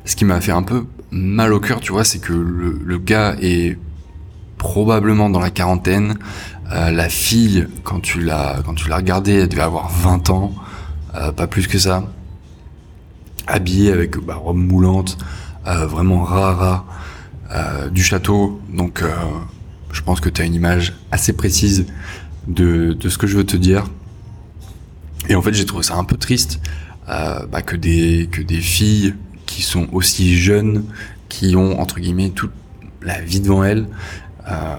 ce 0.05 0.15
qui 0.17 0.25
m'a 0.25 0.41
fait 0.41 0.53
un 0.53 0.63
peu 0.63 0.87
mal 1.11 1.53
au 1.53 1.61
cœur, 1.61 1.81
tu 1.81 1.93
vois, 1.93 2.05
c'est 2.05 2.19
que 2.19 2.33
le, 2.33 2.99
gars 2.99 3.37
est 3.41 3.79
probablement 4.59 5.31
dans 5.31 5.41
la 5.41 5.51
quarantaine. 5.51 6.19
Euh, 6.73 6.91
la 6.91 7.09
fille, 7.09 7.67
quand 7.85 8.01
tu 8.01 8.21
l'as 8.21 8.61
quand 8.65 8.75
tu 8.75 8.89
l'as 8.89 8.97
regardée, 8.97 9.35
elle 9.35 9.49
devait 9.49 9.63
avoir 9.63 9.89
20 9.89 10.31
ans, 10.31 10.53
euh, 11.15 11.33
pas 11.33 11.47
plus 11.47 11.69
que 11.69 11.79
ça. 11.79 12.05
Habillée 13.47 13.93
avec 13.93 14.19
bah, 14.19 14.35
robe 14.35 14.57
moulante, 14.57 15.17
euh, 15.67 15.87
vraiment 15.87 16.23
rara, 16.23 16.85
du 17.93 18.03
château. 18.03 18.61
Donc, 18.69 19.03
je 19.97 20.03
pense 20.03 20.21
que 20.21 20.29
tu 20.29 20.43
as 20.43 20.45
une 20.45 20.55
image 20.55 20.93
assez 21.11 21.33
précise 21.33 21.87
de, 22.47 22.93
de 22.93 23.09
ce 23.09 23.17
que 23.17 23.27
je 23.27 23.37
veux 23.37 23.47
te 23.47 23.57
dire. 23.57 23.87
Et 25.31 25.35
en 25.35 25.41
fait, 25.41 25.55
j'ai 25.55 25.65
trouvé 25.65 25.83
ça 25.83 25.97
un 25.97 26.05
peu 26.05 26.19
triste 26.19 26.61
euh, 27.09 27.47
bah, 27.47 27.63
que 27.63 27.77
des 27.77 28.29
que 28.31 28.43
des 28.43 28.61
filles 28.61 29.15
qui 29.47 29.63
sont 29.63 29.89
aussi 29.93 30.37
jeunes, 30.37 30.85
qui 31.31 31.57
ont 31.57 31.81
entre 31.81 31.99
guillemets 31.99 32.29
toute 32.29 32.53
la 33.01 33.23
vie 33.23 33.41
devant 33.41 33.65
elles, 33.65 33.87
euh, 34.51 34.77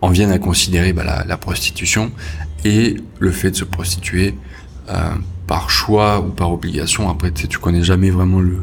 en 0.00 0.08
viennent 0.08 0.32
à 0.32 0.40
considérer 0.40 0.92
bah, 0.92 1.24
la, 1.24 1.36
prostitution 1.36 2.10
et 2.64 2.96
le 3.20 3.30
fait 3.30 3.52
de 3.52 3.56
se 3.56 3.64
prostituer 3.64 4.34
euh, 4.88 5.14
par 5.46 5.70
choix 5.70 6.20
ou 6.20 6.30
par 6.30 6.52
obligation. 6.52 7.08
Après, 7.08 7.30
tu 7.30 7.58
connais 7.58 7.84
jamais 7.84 8.10
vraiment 8.10 8.40
le, 8.40 8.62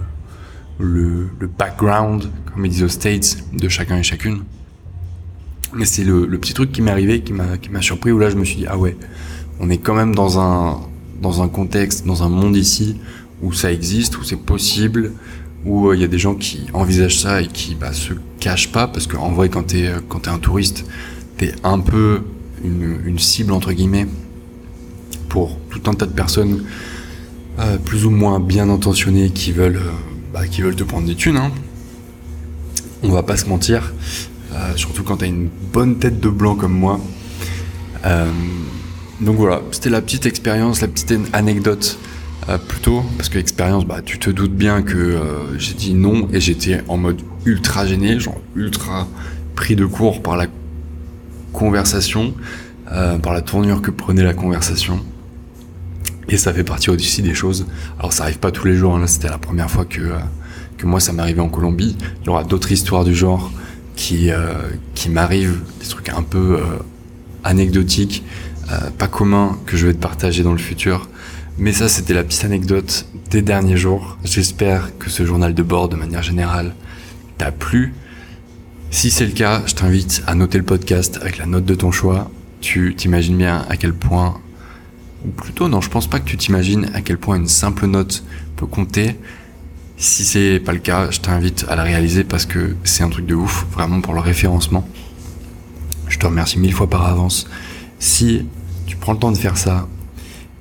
le 0.80 1.48
background, 1.48 2.30
comme 2.54 2.66
ils 2.66 2.72
disent 2.72 2.84
aux 2.84 2.90
States, 2.90 3.38
de 3.54 3.70
chacun 3.70 3.98
et 3.98 4.04
chacune. 4.04 4.44
C'est 5.84 6.04
le, 6.04 6.28
petit 6.38 6.54
truc 6.54 6.72
qui 6.72 6.82
m'est 6.82 6.92
arrivé, 6.92 7.22
qui 7.22 7.34
m'a, 7.34 7.82
surpris, 7.82 8.12
où 8.12 8.20
là 8.20 8.30
je 8.30 8.36
me 8.36 8.46
suis 8.46 8.56
dit, 8.58 8.66
ah 8.68 8.78
ouais, 8.78 8.96
on 9.60 9.70
est 9.70 9.78
quand 9.78 9.96
même 9.96 10.16
dans 10.16 10.40
un, 10.40 10.80
dans 11.22 11.42
un 11.42 11.48
contexte, 11.48 12.06
dans 12.06 12.24
un 12.24 12.30
monde 12.30 12.56
ici, 12.56 12.98
où 13.42 13.54
ça 13.54 13.72
existe, 13.72 14.18
où 14.18 14.24
c'est 14.24 14.40
possible, 14.40 15.14
où 15.66 15.90
euh, 15.90 15.96
il 15.96 16.02
y 16.02 16.06
a 16.06 16.08
des 16.08 16.20
gens 16.20 16.36
qui 16.36 16.68
envisagent 16.74 17.20
ça 17.20 17.42
et 17.42 17.48
qui 17.48 17.76
bah, 17.76 17.94
se 17.94 18.14
cachent 18.40 18.72
pas, 18.72 18.88
parce 18.88 19.08
qu'en 19.08 19.32
vrai, 19.32 19.50
quand 19.50 19.64
t'es, 19.64 19.92
quand 20.08 20.20
t'es 20.20 20.30
un 20.30 20.40
touriste, 20.40 20.86
t'es 21.38 21.54
un 21.64 21.80
peu 21.80 22.22
une, 22.64 23.00
une, 23.06 23.20
cible, 23.20 23.52
entre 23.52 23.74
guillemets, 23.74 24.08
pour 25.30 25.60
tout 25.70 25.82
un 25.90 25.94
tas 25.94 26.06
de 26.06 26.14
personnes 26.14 26.64
euh, 27.60 27.78
plus 27.78 28.06
ou 28.06 28.12
moins 28.12 28.40
bien 28.40 28.70
intentionnées 28.70 29.32
qui 29.32 29.52
veulent, 29.52 29.78
euh, 29.78 29.92
bah, 30.32 30.48
qui 30.48 30.62
veulent 30.62 30.76
te 30.76 30.84
prendre 30.84 31.08
des 31.08 31.16
thunes. 31.16 31.38
Hein. 31.38 31.52
On 33.02 33.10
va 33.10 33.24
pas 33.24 33.36
se 33.36 33.48
mentir. 33.48 33.94
Euh, 34.58 34.76
surtout 34.76 35.04
quand 35.04 35.18
t'as 35.18 35.28
une 35.28 35.50
bonne 35.72 35.98
tête 35.98 36.20
de 36.20 36.30
blanc 36.30 36.56
comme 36.56 36.74
moi. 36.74 37.00
Euh, 38.06 38.32
donc 39.22 39.36
voilà, 39.36 39.62
c'était 39.72 39.90
la 39.90 40.02
petite 40.02 40.26
expérience, 40.26 40.82
la 40.82 40.88
petite 40.88 41.14
anecdote 41.34 42.00
euh, 42.50 42.58
plutôt 42.58 43.04
parce 43.18 43.30
que 43.30 43.38
l'expérience, 43.38 43.86
bah, 43.86 44.02
tu 44.04 44.18
te 44.18 44.30
doutes 44.30 44.54
bien 44.54 44.82
que 44.82 45.20
j'ai 45.58 45.74
dit 45.74 45.94
non 45.94 46.28
et 46.34 46.40
j'étais 46.40 46.82
en 46.88 46.98
mode 46.98 47.22
ultra 47.46 47.86
gêné, 47.86 48.20
genre 48.20 48.40
ultra 48.56 49.08
pris 49.56 49.76
de 49.76 49.86
court 49.86 50.22
par 50.22 50.38
la 50.38 50.48
conversation, 51.54 52.34
par 52.86 53.34
la 53.34 53.42
tournure 53.42 53.82
que 53.82 53.92
prenait 53.92 54.24
la 54.24 54.34
conversation. 54.34 55.00
Et 56.30 56.38
ça 56.38 56.54
fait 56.54 56.64
partie 56.64 56.90
aussi 56.90 57.22
des 57.22 57.34
choses. 57.34 57.66
Alors 58.00 58.14
ça 58.14 58.24
arrive 58.24 58.40
pas 58.40 58.52
tous 58.52 58.68
les 58.68 58.76
jours, 58.76 58.96
hein. 58.96 59.08
c'était 59.08 59.30
la 59.30 59.38
première 59.38 59.70
fois 59.70 59.86
que, 59.86 60.14
que 60.78 60.86
moi 60.86 61.00
ça 61.00 61.14
m'arrivait 61.14 61.42
en 61.42 61.50
Colombie. 61.50 61.98
Il 62.22 62.28
y 62.28 62.30
aura 62.30 62.44
d'autres 62.44 62.72
histoires 62.72 63.04
du 63.04 63.16
genre 63.16 63.52
qui, 63.98 64.30
qui 64.96 65.10
m'arrivent, 65.10 65.60
des 65.82 65.88
trucs 65.88 66.08
un 66.08 66.24
peu 66.24 66.62
anecdotiques, 67.44 68.24
pas 68.98 69.08
communs 69.08 69.58
que 69.66 69.76
je 69.76 69.88
vais 69.88 69.94
te 69.94 70.00
partager 70.00 70.44
dans 70.44 70.54
le 70.54 70.58
futur. 70.58 71.10
Mais 71.58 71.74
ça, 71.74 71.90
c'était 71.90 72.14
la 72.14 72.24
petite 72.24 72.46
anecdote 72.46 73.08
des 73.32 73.42
derniers 73.42 73.78
jours. 73.78 74.18
J'espère 74.24 74.98
que 75.00 75.10
ce 75.10 75.26
journal 75.26 75.54
de 75.54 75.64
bord, 75.64 75.90
de 75.90 75.96
manière 75.96 76.22
générale, 76.22 76.76
t'a 77.38 77.52
plu. 77.52 77.94
Si 78.92 79.10
c'est 79.10 79.26
le 79.26 79.32
cas, 79.32 79.64
je 79.66 79.74
t'invite 79.74 80.24
à 80.28 80.36
noter 80.36 80.60
le 80.60 80.64
podcast 80.64 81.18
avec 81.20 81.40
la 81.40 81.48
note 81.48 81.66
de 81.66 81.76
ton 81.76 81.92
choix. 81.92 82.30
Tu 82.62 82.94
t'imagines 82.96 83.38
bien 83.38 83.66
à 83.70 83.76
quel 83.76 83.94
point, 83.94 84.40
ou 85.26 85.30
plutôt 85.30 85.68
non, 85.68 85.82
je 85.82 85.90
pense 85.90 86.08
pas 86.08 86.20
que 86.20 86.26
tu 86.26 86.38
t'imagines 86.38 86.90
à 86.94 87.02
quel 87.02 87.18
point 87.18 87.36
une 87.36 87.48
simple 87.48 87.88
note 87.88 88.24
peut 88.56 88.68
compter. 88.68 89.16
Si 90.00 90.26
c'est 90.26 90.60
pas 90.60 90.74
le 90.74 90.80
cas, 90.80 91.10
je 91.10 91.20
t'invite 91.20 91.66
à 91.68 91.76
la 91.76 91.82
réaliser 91.82 92.24
parce 92.24 92.46
que 92.46 92.76
c'est 92.84 93.02
un 93.02 93.10
truc 93.10 93.26
de 93.26 93.34
ouf, 93.34 93.66
vraiment 93.72 94.00
pour 94.00 94.14
le 94.14 94.20
référencement. 94.20 94.88
Je 96.08 96.20
te 96.20 96.28
remercie 96.28 96.60
mille 96.60 96.74
fois 96.74 96.88
par 96.88 97.08
avance. 97.08 97.48
Si 97.98 98.46
tu 98.86 98.96
prends 98.96 99.14
le 99.14 99.18
temps 99.18 99.32
de 99.32 99.38
faire 99.38 99.58
ça, 99.58 99.88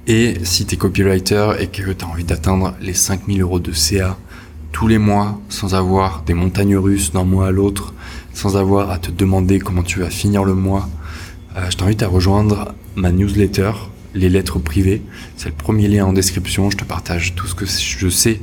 et 0.06 0.38
si 0.44 0.64
tu 0.64 0.74
es 0.76 0.78
copywriter 0.78 1.50
et 1.60 1.66
que 1.66 1.90
tu 1.90 2.02
as 2.02 2.08
envie 2.08 2.24
d'atteindre 2.24 2.76
les 2.80 2.94
5000 2.94 3.42
euros 3.42 3.60
de 3.60 3.72
CA 3.72 4.16
tous 4.72 4.88
les 4.88 4.96
mois 4.96 5.38
sans 5.50 5.74
avoir 5.74 6.22
des 6.22 6.32
montagnes 6.32 6.78
russes 6.78 7.12
d'un 7.12 7.24
mois 7.24 7.48
à 7.48 7.50
l'autre, 7.50 7.92
sans 8.32 8.56
avoir 8.56 8.90
à 8.90 8.98
te 8.98 9.10
demander 9.10 9.58
comment 9.58 9.82
tu 9.82 10.00
vas 10.00 10.08
finir 10.08 10.44
le 10.44 10.54
mois, 10.54 10.88
euh, 11.58 11.68
je 11.68 11.76
t'invite 11.76 12.02
à 12.02 12.08
rejoindre 12.08 12.74
ma 12.94 13.12
newsletter, 13.12 13.72
les 14.14 14.30
lettres 14.30 14.58
privées. 14.58 15.02
C'est 15.36 15.50
le 15.50 15.54
premier 15.54 15.88
lien 15.88 16.06
en 16.06 16.14
description. 16.14 16.70
Je 16.70 16.78
te 16.78 16.84
partage 16.84 17.34
tout 17.34 17.46
ce 17.46 17.54
que 17.54 17.66
je 17.66 18.08
sais 18.08 18.40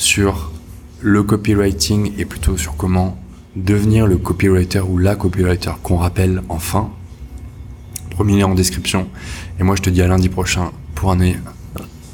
sur 0.00 0.50
le 1.00 1.22
copywriting 1.22 2.12
et 2.18 2.24
plutôt 2.24 2.56
sur 2.56 2.76
comment 2.76 3.18
devenir 3.54 4.06
le 4.06 4.16
copywriter 4.16 4.80
ou 4.80 4.98
la 4.98 5.14
copywriter 5.14 5.72
qu'on 5.82 5.96
rappelle 5.96 6.42
enfin. 6.48 6.90
Premier 8.10 8.38
lien 8.38 8.46
en 8.46 8.54
description. 8.54 9.08
Et 9.58 9.62
moi, 9.62 9.76
je 9.76 9.82
te 9.82 9.90
dis 9.90 10.02
à 10.02 10.06
lundi 10.06 10.28
prochain 10.28 10.72
pour 10.94 11.12
un, 11.12 11.18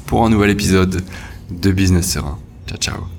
pour 0.05 0.25
un 0.25 0.29
nouvel 0.29 0.51
épisode 0.51 1.03
de 1.49 1.71
Business 1.71 2.11
Serein. 2.11 2.37
Ciao, 2.67 2.77
ciao. 2.77 3.16